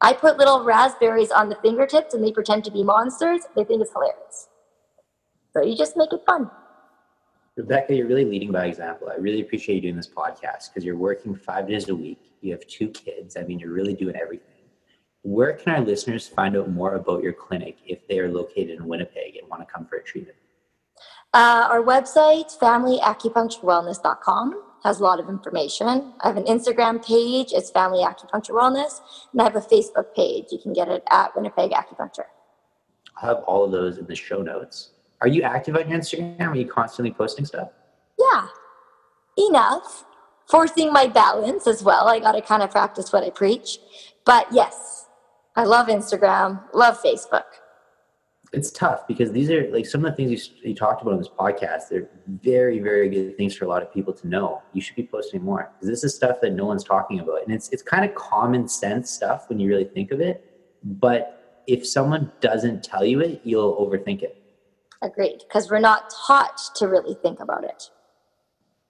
[0.00, 3.42] I put little raspberries on the fingertips and they pretend to be monsters.
[3.56, 4.48] They think it's hilarious.
[5.52, 6.50] So you just make it fun.
[7.56, 9.08] Rebecca, you're really leading by example.
[9.10, 12.20] I really appreciate you doing this podcast because you're working five days a week.
[12.40, 13.36] You have two kids.
[13.36, 14.44] I mean, you're really doing everything.
[15.22, 18.86] Where can our listeners find out more about your clinic if they are located in
[18.86, 20.36] Winnipeg and want to come for a treatment?
[21.34, 26.12] Uh, our website, familyacupuncturewellness.com has a lot of information.
[26.20, 29.00] I have an Instagram page, it's Family Acupuncture Wellness,
[29.32, 30.46] and I have a Facebook page.
[30.50, 32.26] You can get it at Winnipeg Acupuncture.
[33.16, 34.90] I'll have all of those in the show notes.
[35.20, 36.48] Are you active on your Instagram?
[36.48, 37.70] Are you constantly posting stuff?
[38.18, 38.46] Yeah,
[39.48, 40.04] enough.
[40.48, 42.08] Forcing my balance as well.
[42.08, 43.78] I got to kind of practice what I preach.
[44.24, 45.06] But yes,
[45.56, 47.44] I love Instagram, love Facebook
[48.52, 51.18] it's tough because these are like some of the things you, you talked about on
[51.18, 51.88] this podcast.
[51.90, 54.62] They're very, very good things for a lot of people to know.
[54.72, 57.54] You should be posting more because this is stuff that no one's talking about, and
[57.54, 60.44] it's it's kind of common sense stuff when you really think of it.
[60.82, 64.42] But if someone doesn't tell you it, you'll overthink it.
[65.02, 67.90] Agreed, because we're not taught to really think about it.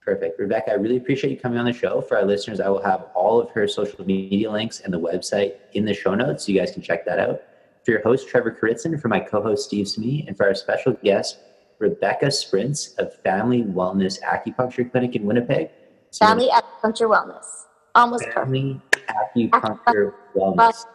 [0.01, 0.39] Perfect.
[0.39, 2.01] Rebecca, I really appreciate you coming on the show.
[2.01, 5.55] For our listeners, I will have all of her social media links and the website
[5.73, 7.41] in the show notes so you guys can check that out
[7.89, 10.93] for your host, Trevor Kuritzin, for my co host, Steve Smee, and for our special
[11.03, 11.39] guest,
[11.79, 15.71] Rebecca Sprints of Family Wellness Acupuncture Clinic in Winnipeg.
[16.11, 17.65] So Family Acupuncture Wellness.
[17.95, 19.35] Almost Family perfect.
[19.35, 20.85] Acupuncture Wellness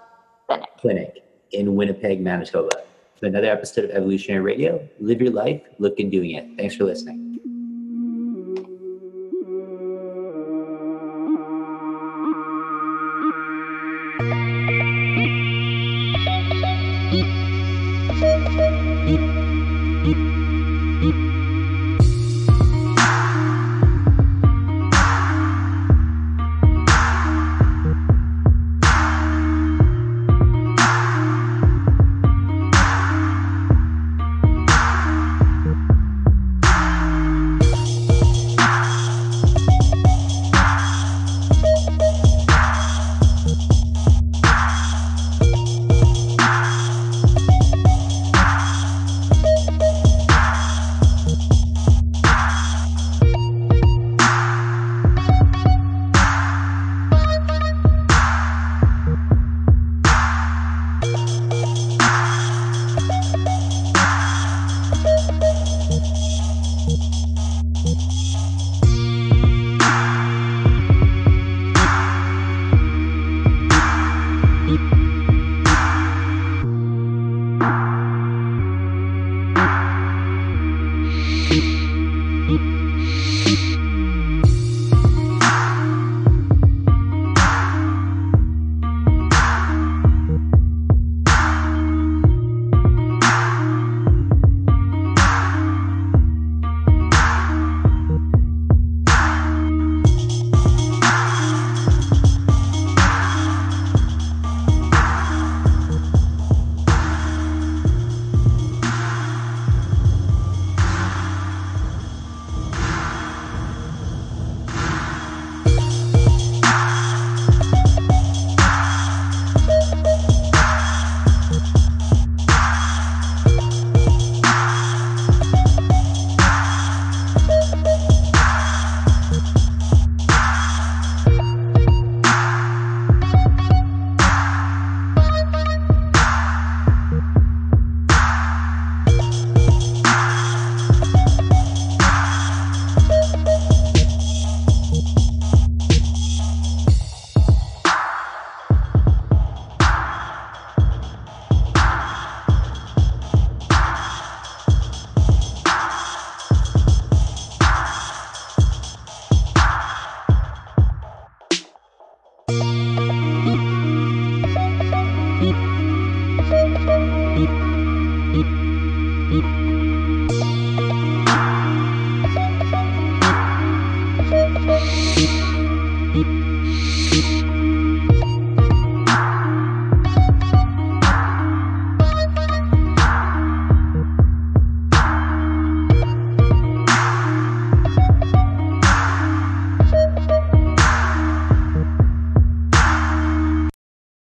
[0.46, 0.68] Clinic.
[0.78, 2.84] Clinic in Winnipeg, Manitoba.
[3.18, 6.46] For another episode of Evolutionary Radio, live your life, look and doing it.
[6.56, 7.23] Thanks for listening.